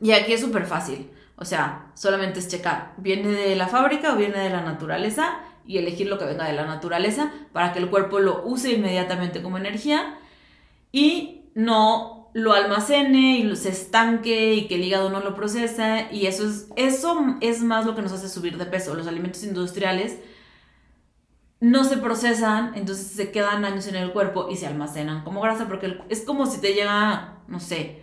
Y 0.00 0.12
aquí 0.12 0.32
es 0.32 0.40
súper 0.40 0.66
fácil, 0.66 1.10
o 1.36 1.44
sea, 1.44 1.90
solamente 1.94 2.38
es 2.38 2.48
checar, 2.48 2.94
¿viene 2.96 3.28
de 3.28 3.56
la 3.56 3.68
fábrica 3.68 4.12
o 4.12 4.16
viene 4.16 4.38
de 4.38 4.50
la 4.50 4.62
naturaleza? 4.62 5.40
Y 5.66 5.78
elegir 5.78 6.08
lo 6.08 6.18
que 6.18 6.24
venga 6.24 6.46
de 6.46 6.52
la 6.52 6.66
naturaleza 6.66 7.30
para 7.52 7.72
que 7.72 7.78
el 7.78 7.88
cuerpo 7.88 8.18
lo 8.18 8.44
use 8.44 8.72
inmediatamente 8.72 9.40
como 9.42 9.56
energía 9.56 10.18
y 10.90 11.44
no 11.54 12.30
lo 12.32 12.52
almacene 12.52 13.38
y 13.38 13.56
se 13.56 13.70
estanque 13.70 14.54
y 14.54 14.68
que 14.68 14.76
el 14.76 14.84
hígado 14.84 15.10
no 15.10 15.20
lo 15.20 15.34
procesa 15.34 16.10
y 16.12 16.26
eso 16.26 16.48
es, 16.48 16.68
eso 16.76 17.36
es 17.40 17.62
más 17.62 17.86
lo 17.86 17.94
que 17.94 18.02
nos 18.02 18.12
hace 18.12 18.28
subir 18.28 18.56
de 18.56 18.66
peso. 18.66 18.94
Los 18.94 19.06
alimentos 19.06 19.42
industriales 19.44 20.18
no 21.60 21.84
se 21.84 21.98
procesan, 21.98 22.72
entonces 22.74 23.06
se 23.08 23.30
quedan 23.30 23.64
años 23.64 23.86
en 23.86 23.96
el 23.96 24.12
cuerpo 24.12 24.48
y 24.50 24.56
se 24.56 24.66
almacenan 24.66 25.24
como 25.24 25.40
grasa 25.40 25.68
porque 25.68 25.98
es 26.08 26.22
como 26.22 26.46
si 26.46 26.60
te 26.60 26.72
llega, 26.72 27.38
no 27.48 27.60
sé, 27.60 28.02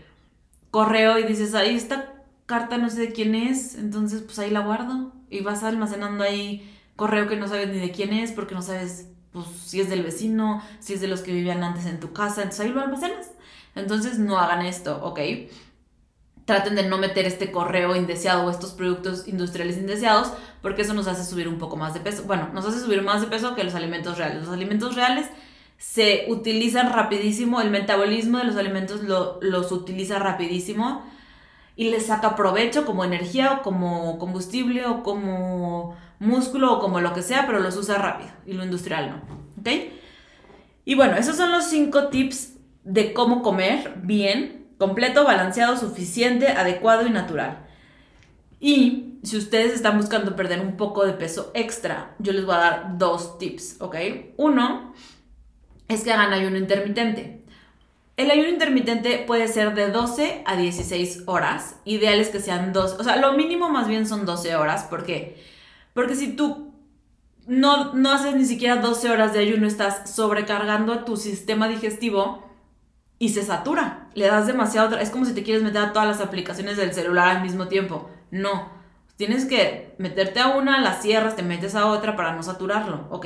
correo 0.72 1.18
y 1.18 1.24
dices, 1.24 1.56
ahí 1.56 1.76
esta 1.76 2.14
carta 2.46 2.78
no 2.78 2.90
sé 2.90 3.02
de 3.02 3.12
quién 3.12 3.36
es, 3.36 3.76
entonces 3.76 4.22
pues 4.22 4.40
ahí 4.40 4.52
la 4.52 4.62
guardo 4.62 5.12
y 5.30 5.42
vas 5.42 5.64
almacenando 5.64 6.24
ahí 6.24 6.72
correo 6.96 7.28
que 7.28 7.36
no 7.36 7.48
sabes 7.48 7.70
ni 7.70 7.80
de 7.80 7.92
quién 7.92 8.14
es 8.14 8.32
porque 8.32 8.56
no 8.56 8.62
sabes 8.62 9.10
pues 9.32 9.48
si 9.66 9.82
es 9.82 9.90
del 9.90 10.04
vecino, 10.04 10.64
si 10.80 10.94
es 10.94 11.02
de 11.02 11.08
los 11.08 11.22
que 11.22 11.34
vivían 11.34 11.64
antes 11.64 11.86
en 11.86 12.00
tu 12.00 12.14
casa, 12.14 12.42
entonces 12.42 12.66
ahí 12.66 12.72
lo 12.72 12.82
almacenas. 12.82 13.32
Entonces 13.76 14.18
no 14.18 14.40
hagan 14.40 14.66
esto, 14.66 15.04
¿ok? 15.04 15.20
Traten 16.46 16.76
de 16.76 16.88
no 16.88 16.98
meter 16.98 17.26
este 17.26 17.52
correo 17.52 17.96
indeseado 17.96 18.46
o 18.46 18.50
estos 18.50 18.72
productos 18.72 19.28
industriales 19.28 19.78
indeseados 19.78 20.34
porque 20.62 20.82
eso 20.82 20.94
nos 20.94 21.08
hace 21.08 21.24
subir 21.24 21.48
un 21.48 21.58
poco 21.58 21.76
más 21.78 21.94
de 21.94 22.00
peso. 22.00 22.24
Bueno, 22.24 22.50
nos 22.54 22.66
hace 22.66 22.80
subir 22.80 23.02
más 23.02 23.22
de 23.22 23.28
peso 23.28 23.56
que 23.56 23.64
los 23.64 23.76
alimentos 23.76 24.18
reales. 24.18 24.42
Los 24.42 24.54
alimentos 24.54 24.96
reales 24.96 25.28
se 25.78 26.26
utilizan 26.30 26.92
rapidísimo, 26.92 27.62
el 27.62 27.70
metabolismo 27.70 28.40
de 28.40 28.46
los 28.46 28.56
alimentos 28.56 29.02
los 29.04 29.72
utiliza 29.72 30.18
rapidísimo 30.20 31.04
y 31.76 31.92
les 31.92 32.08
saca 32.08 32.36
provecho 32.36 32.86
como 32.86 33.04
energía 33.04 33.54
o 33.54 33.62
como 33.62 34.18
combustible 34.18 34.86
o 34.88 35.04
como 35.04 35.96
músculo 36.20 36.74
o 36.74 36.80
como 36.80 37.00
lo 37.00 37.14
que 37.14 37.22
sea, 37.22 37.46
pero 37.46 37.60
los 37.60 37.78
usa 37.78 38.00
rápido 38.00 38.32
y 38.46 38.54
lo 38.54 38.64
industrial 38.64 39.12
no. 39.12 39.38
¿Ok? 39.60 39.70
Y 40.86 40.96
bueno, 40.96 41.16
esos 41.18 41.36
son 41.38 41.52
los 41.52 41.66
cinco 41.66 42.08
tips 42.08 42.54
de 42.84 43.14
cómo 43.14 43.44
comer 43.44 43.94
bien, 44.02 44.70
completo, 44.80 45.26
balanceado, 45.26 45.78
suficiente, 45.78 46.48
adecuado 46.48 47.06
y 47.06 47.12
natural. 47.12 47.67
Y 48.60 49.20
si 49.24 49.38
ustedes 49.38 49.74
están 49.74 49.98
buscando 49.98 50.36
perder 50.36 50.62
un 50.62 50.78
poco 50.78 51.06
de 51.06 51.14
peso 51.14 51.52
extra, 51.54 52.16
yo 52.20 52.34
les 52.34 52.46
voy 52.46 52.56
a 52.56 52.60
dar 52.60 52.98
dos 52.98 53.38
tips, 53.38 53.78
¿ok? 53.80 53.96
Uno 54.38 54.94
es 55.88 56.04
que 56.04 56.12
hagan 56.12 56.34
ayuno 56.34 56.58
intermitente. 56.58 57.44
El 58.18 58.32
ayuno 58.32 58.50
intermitente 58.50 59.24
puede 59.28 59.48
ser 59.48 59.76
de 59.76 59.92
12 59.92 60.42
a 60.46 60.56
16 60.56 61.24
horas. 61.28 61.76
Ideal 61.86 62.20
es 62.20 62.30
que 62.30 62.40
sean 62.40 62.74
12, 62.74 62.96
o 63.00 63.04
sea, 63.04 63.18
lo 63.18 63.34
mínimo 63.34 63.70
más 63.70 63.88
bien 63.88 64.08
son 64.08 64.26
12 64.26 64.56
horas. 64.56 64.84
¿Por 64.86 65.06
qué? 65.06 65.44
Porque 65.94 66.16
si 66.16 66.34
tú 66.34 66.74
no, 67.46 67.94
no 67.94 68.12
haces 68.12 68.36
ni 68.36 68.46
siquiera 68.46 68.78
12 68.78 69.12
horas 69.12 69.34
de 69.34 69.40
ayuno, 69.40 69.68
estás 69.68 70.10
sobrecargando 70.10 70.94
a 70.94 71.06
tu 71.06 71.16
sistema 71.16 71.68
digestivo 71.68 72.44
y 73.20 73.30
se 73.30 73.44
satura. 73.44 74.10
Le 74.16 74.28
das 74.28 74.48
demasiado. 74.48 74.98
Es 74.98 75.12
como 75.12 75.26
si 75.26 75.34
te 75.34 75.44
quieres 75.44 75.64
meter 75.64 75.82
a 75.82 75.94
todas 75.94 76.08
las 76.08 76.22
aplicaciones 76.22 76.78
del 76.78 76.94
celular 76.94 77.38
al 77.38 77.44
mismo 77.44 77.68
tiempo. 77.68 78.10
No. 78.32 78.70
Tienes 79.16 79.46
que 79.46 79.96
meterte 79.98 80.40
a 80.40 80.50
una, 80.50 80.80
la 80.82 80.94
cierras, 81.02 81.36
te 81.36 81.44
metes 81.44 81.76
a 81.76 81.88
otra 81.88 82.16
para 82.16 82.34
no 82.34 82.44
saturarlo, 82.44 83.08
¿ok? 83.10 83.26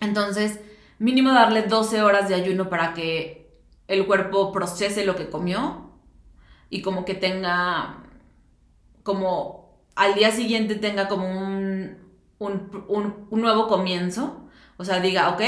Entonces, 0.00 0.60
mínimo 0.98 1.32
darle 1.32 1.62
12 1.62 2.02
horas 2.02 2.28
de 2.28 2.34
ayuno 2.34 2.68
para 2.68 2.94
que 2.94 3.50
el 3.88 4.06
cuerpo 4.06 4.52
procese 4.52 5.04
lo 5.04 5.16
que 5.16 5.28
comió 5.28 5.90
y 6.70 6.82
como 6.82 7.04
que 7.04 7.14
tenga, 7.14 8.04
como 9.02 9.82
al 9.96 10.14
día 10.14 10.30
siguiente 10.30 10.76
tenga 10.76 11.08
como 11.08 11.28
un, 11.28 11.98
un, 12.38 13.26
nuevo 13.30 13.66
comienzo. 13.66 14.48
O 14.76 14.84
sea, 14.84 15.00
diga, 15.00 15.30
ok, 15.30 15.42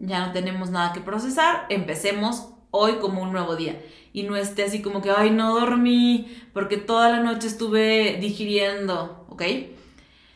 ya 0.00 0.26
no 0.26 0.32
tenemos 0.32 0.70
nada 0.70 0.92
que 0.92 1.00
procesar, 1.00 1.66
empecemos 1.68 2.54
hoy 2.70 2.96
como 2.96 3.22
un 3.22 3.32
nuevo 3.32 3.56
día. 3.56 3.80
Y 4.12 4.22
no 4.22 4.36
esté 4.36 4.64
así 4.64 4.82
como 4.82 5.02
que, 5.02 5.10
ay, 5.10 5.30
no 5.30 5.58
dormí 5.58 6.36
porque 6.52 6.76
toda 6.76 7.10
la 7.10 7.20
noche 7.20 7.46
estuve 7.46 8.18
digiriendo, 8.20 9.26
¿ok? 9.28 9.42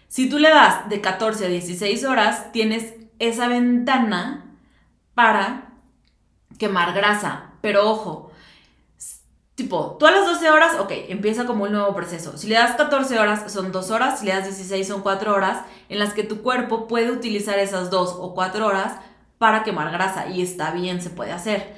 Si 0.08 0.28
tú 0.28 0.38
le 0.38 0.50
das 0.50 0.88
de 0.88 1.00
14 1.00 1.46
a 1.46 1.48
16 1.48 2.04
horas, 2.04 2.52
tienes 2.52 2.94
esa 3.18 3.48
ventana 3.48 4.56
para 5.14 5.72
quemar 6.58 6.92
grasa. 6.92 7.52
Pero 7.62 7.88
ojo, 7.88 8.30
tipo, 9.54 9.96
tú 9.98 10.06
a 10.06 10.10
las 10.10 10.26
12 10.26 10.50
horas, 10.50 10.74
ok, 10.78 10.92
empieza 11.08 11.46
como 11.46 11.64
un 11.64 11.72
nuevo 11.72 11.94
proceso. 11.94 12.36
Si 12.36 12.48
le 12.48 12.56
das 12.56 12.76
14 12.76 13.18
horas, 13.18 13.50
son 13.52 13.72
2 13.72 13.90
horas, 13.90 14.20
si 14.20 14.26
le 14.26 14.32
das 14.32 14.44
16, 14.44 14.86
son 14.86 15.02
4 15.02 15.32
horas, 15.32 15.64
en 15.88 15.98
las 15.98 16.12
que 16.12 16.24
tu 16.24 16.42
cuerpo 16.42 16.88
puede 16.88 17.10
utilizar 17.10 17.58
esas 17.58 17.90
2 17.90 18.16
o 18.18 18.34
4 18.34 18.66
horas 18.66 18.94
para 19.38 19.64
quemar 19.64 19.90
grasa. 19.90 20.28
Y 20.28 20.42
está 20.42 20.72
bien, 20.72 21.00
se 21.00 21.10
puede 21.10 21.32
hacer. 21.32 21.74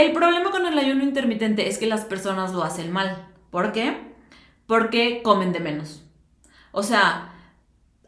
El 0.00 0.12
problema 0.12 0.50
con 0.50 0.64
el 0.64 0.78
ayuno 0.78 1.04
intermitente 1.04 1.68
es 1.68 1.76
que 1.76 1.84
las 1.84 2.06
personas 2.06 2.54
lo 2.54 2.64
hacen 2.64 2.90
mal. 2.90 3.28
¿Por 3.50 3.70
qué? 3.70 4.14
Porque 4.66 5.20
comen 5.22 5.52
de 5.52 5.60
menos. 5.60 6.02
O 6.72 6.82
sea, 6.82 7.34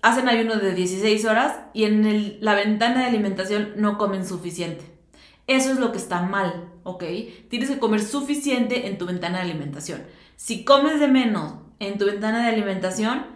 hacen 0.01 0.27
ayuno 0.27 0.57
de 0.57 0.73
16 0.73 1.23
horas 1.27 1.55
y 1.75 1.85
en 1.85 2.39
la 2.41 2.55
ventana 2.55 3.01
de 3.01 3.09
alimentación 3.09 3.75
no 3.77 3.99
comen 3.99 4.25
suficiente. 4.25 4.87
Eso 5.47 5.71
es 5.71 5.79
lo 5.79 5.93
que 5.93 5.99
está 5.99 6.23
mal, 6.23 6.71
¿ok? 6.85 7.05
Tienes 7.51 7.69
que 7.69 7.79
comer 7.79 8.01
suficiente 8.03 8.87
en 8.87 8.97
tu 8.97 9.05
ventana 9.05 9.41
de 9.41 9.51
alimentación. 9.51 10.03
Si 10.37 10.65
comes 10.65 10.99
de 10.99 11.09
menos 11.09 11.57
en 11.79 11.99
tu 11.99 12.07
ventana 12.07 12.43
de 12.43 12.49
alimentación, 12.49 13.27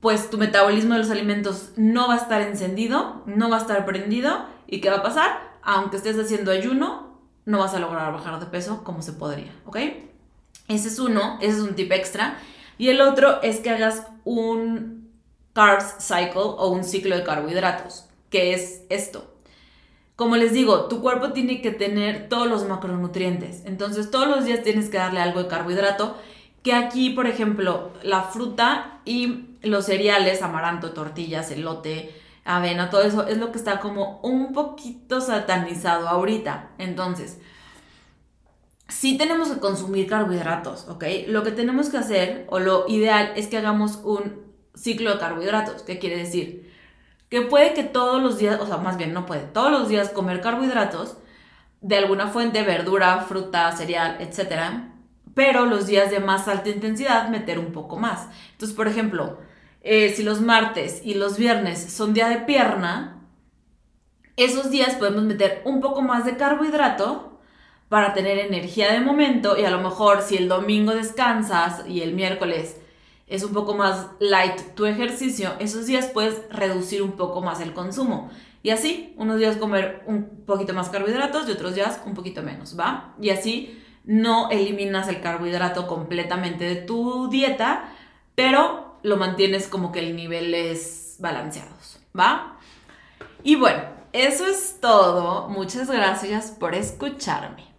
pues 0.00 0.28
tu 0.28 0.38
metabolismo 0.38 0.94
de 0.94 0.98
los 0.98 1.10
alimentos 1.10 1.70
no 1.76 2.08
va 2.08 2.14
a 2.14 2.18
estar 2.18 2.40
encendido, 2.40 3.22
no 3.26 3.48
va 3.48 3.58
a 3.58 3.60
estar 3.60 3.86
prendido. 3.86 4.44
¿Y 4.66 4.80
qué 4.80 4.90
va 4.90 4.96
a 4.96 5.02
pasar? 5.04 5.54
Aunque 5.62 5.98
estés 5.98 6.18
haciendo 6.18 6.50
ayuno, 6.50 7.13
no 7.46 7.58
vas 7.58 7.74
a 7.74 7.78
lograr 7.78 8.12
bajar 8.12 8.40
de 8.40 8.46
peso 8.46 8.84
como 8.84 9.02
se 9.02 9.12
podría, 9.12 9.52
¿ok? 9.66 9.76
Ese 10.68 10.88
es 10.88 10.98
uno, 10.98 11.38
ese 11.40 11.58
es 11.58 11.62
un 11.62 11.74
tip 11.74 11.92
extra. 11.92 12.38
Y 12.78 12.88
el 12.88 13.00
otro 13.00 13.42
es 13.42 13.60
que 13.60 13.70
hagas 13.70 14.06
un 14.24 15.10
carbs 15.52 15.96
cycle 15.98 16.40
o 16.42 16.68
un 16.68 16.84
ciclo 16.84 17.16
de 17.16 17.22
carbohidratos, 17.22 18.06
que 18.30 18.54
es 18.54 18.82
esto. 18.88 19.30
Como 20.16 20.36
les 20.36 20.52
digo, 20.52 20.86
tu 20.86 21.00
cuerpo 21.00 21.32
tiene 21.32 21.60
que 21.60 21.72
tener 21.72 22.28
todos 22.28 22.48
los 22.48 22.66
macronutrientes. 22.68 23.62
Entonces, 23.64 24.10
todos 24.10 24.28
los 24.28 24.44
días 24.44 24.62
tienes 24.62 24.88
que 24.88 24.98
darle 24.98 25.20
algo 25.20 25.42
de 25.42 25.48
carbohidrato. 25.48 26.16
Que 26.62 26.72
aquí, 26.72 27.10
por 27.10 27.26
ejemplo, 27.26 27.90
la 28.02 28.22
fruta 28.22 29.00
y 29.04 29.56
los 29.62 29.86
cereales, 29.86 30.40
amaranto, 30.40 30.92
tortillas, 30.92 31.50
elote, 31.50 32.14
avena, 32.44 32.90
todo 32.90 33.02
eso 33.02 33.26
es 33.26 33.38
lo 33.38 33.52
que 33.52 33.58
está 33.58 33.80
como 33.80 34.20
un 34.22 34.52
poquito 34.52 35.20
satanizado 35.20 36.08
ahorita. 36.08 36.70
Entonces, 36.78 37.38
sí 38.88 39.16
tenemos 39.16 39.48
que 39.50 39.60
consumir 39.60 40.06
carbohidratos, 40.06 40.88
¿ok? 40.88 41.04
Lo 41.28 41.42
que 41.42 41.52
tenemos 41.52 41.88
que 41.88 41.98
hacer, 41.98 42.46
o 42.48 42.58
lo 42.58 42.86
ideal, 42.88 43.32
es 43.36 43.46
que 43.46 43.58
hagamos 43.58 43.96
un 44.04 44.44
ciclo 44.74 45.12
de 45.12 45.18
carbohidratos. 45.18 45.82
¿Qué 45.82 45.98
quiere 45.98 46.18
decir? 46.18 46.64
que 47.34 47.42
puede 47.42 47.74
que 47.74 47.82
todos 47.82 48.22
los 48.22 48.38
días, 48.38 48.60
o 48.60 48.66
sea, 48.66 48.76
más 48.76 48.96
bien 48.96 49.12
no 49.12 49.26
puede, 49.26 49.42
todos 49.42 49.72
los 49.72 49.88
días 49.88 50.10
comer 50.10 50.40
carbohidratos 50.40 51.16
de 51.80 51.96
alguna 51.96 52.28
fuente, 52.28 52.62
verdura, 52.62 53.22
fruta, 53.22 53.72
cereal, 53.72 54.18
etc. 54.20 54.84
Pero 55.34 55.66
los 55.66 55.88
días 55.88 56.12
de 56.12 56.20
más 56.20 56.46
alta 56.46 56.68
intensidad 56.68 57.28
meter 57.30 57.58
un 57.58 57.72
poco 57.72 57.96
más. 57.96 58.28
Entonces, 58.52 58.76
por 58.76 58.86
ejemplo, 58.86 59.38
eh, 59.84 60.12
si 60.16 60.22
los 60.22 60.40
martes 60.40 61.02
y 61.04 61.14
los 61.14 61.36
viernes 61.36 61.78
son 61.78 62.14
día 62.14 62.28
de 62.28 62.38
pierna, 62.38 63.22
esos 64.36 64.70
días 64.70 64.94
podemos 64.96 65.22
meter 65.24 65.62
un 65.66 65.80
poco 65.80 66.00
más 66.00 66.24
de 66.24 66.36
carbohidrato 66.38 67.38
para 67.90 68.14
tener 68.14 68.38
energía 68.38 68.92
de 68.92 69.00
momento 69.00 69.58
y 69.58 69.64
a 69.64 69.70
lo 69.70 69.80
mejor 69.80 70.22
si 70.22 70.36
el 70.36 70.48
domingo 70.48 70.94
descansas 70.94 71.84
y 71.86 72.00
el 72.00 72.14
miércoles 72.14 72.80
es 73.26 73.44
un 73.44 73.52
poco 73.52 73.74
más 73.74 74.08
light 74.20 74.58
tu 74.74 74.86
ejercicio, 74.86 75.52
esos 75.58 75.86
días 75.86 76.06
puedes 76.06 76.42
reducir 76.50 77.02
un 77.02 77.12
poco 77.12 77.42
más 77.42 77.60
el 77.60 77.74
consumo. 77.74 78.30
Y 78.62 78.70
así, 78.70 79.14
unos 79.18 79.38
días 79.38 79.56
comer 79.56 80.02
un 80.06 80.44
poquito 80.46 80.72
más 80.72 80.88
carbohidratos 80.88 81.46
y 81.46 81.52
otros 81.52 81.74
días 81.74 82.00
un 82.06 82.14
poquito 82.14 82.42
menos, 82.42 82.78
¿va? 82.78 83.14
Y 83.20 83.28
así 83.28 83.82
no 84.04 84.50
eliminas 84.50 85.08
el 85.08 85.20
carbohidrato 85.20 85.86
completamente 85.86 86.64
de 86.64 86.76
tu 86.76 87.28
dieta, 87.28 87.92
pero 88.34 88.83
lo 89.04 89.18
mantienes 89.18 89.68
como 89.68 89.92
que 89.92 90.00
el 90.00 90.16
nivel 90.16 90.54
es 90.54 91.16
balanceados, 91.18 92.00
¿va? 92.18 92.56
Y 93.42 93.54
bueno, 93.54 93.82
eso 94.14 94.46
es 94.46 94.78
todo. 94.80 95.48
Muchas 95.50 95.90
gracias 95.90 96.50
por 96.50 96.74
escucharme. 96.74 97.73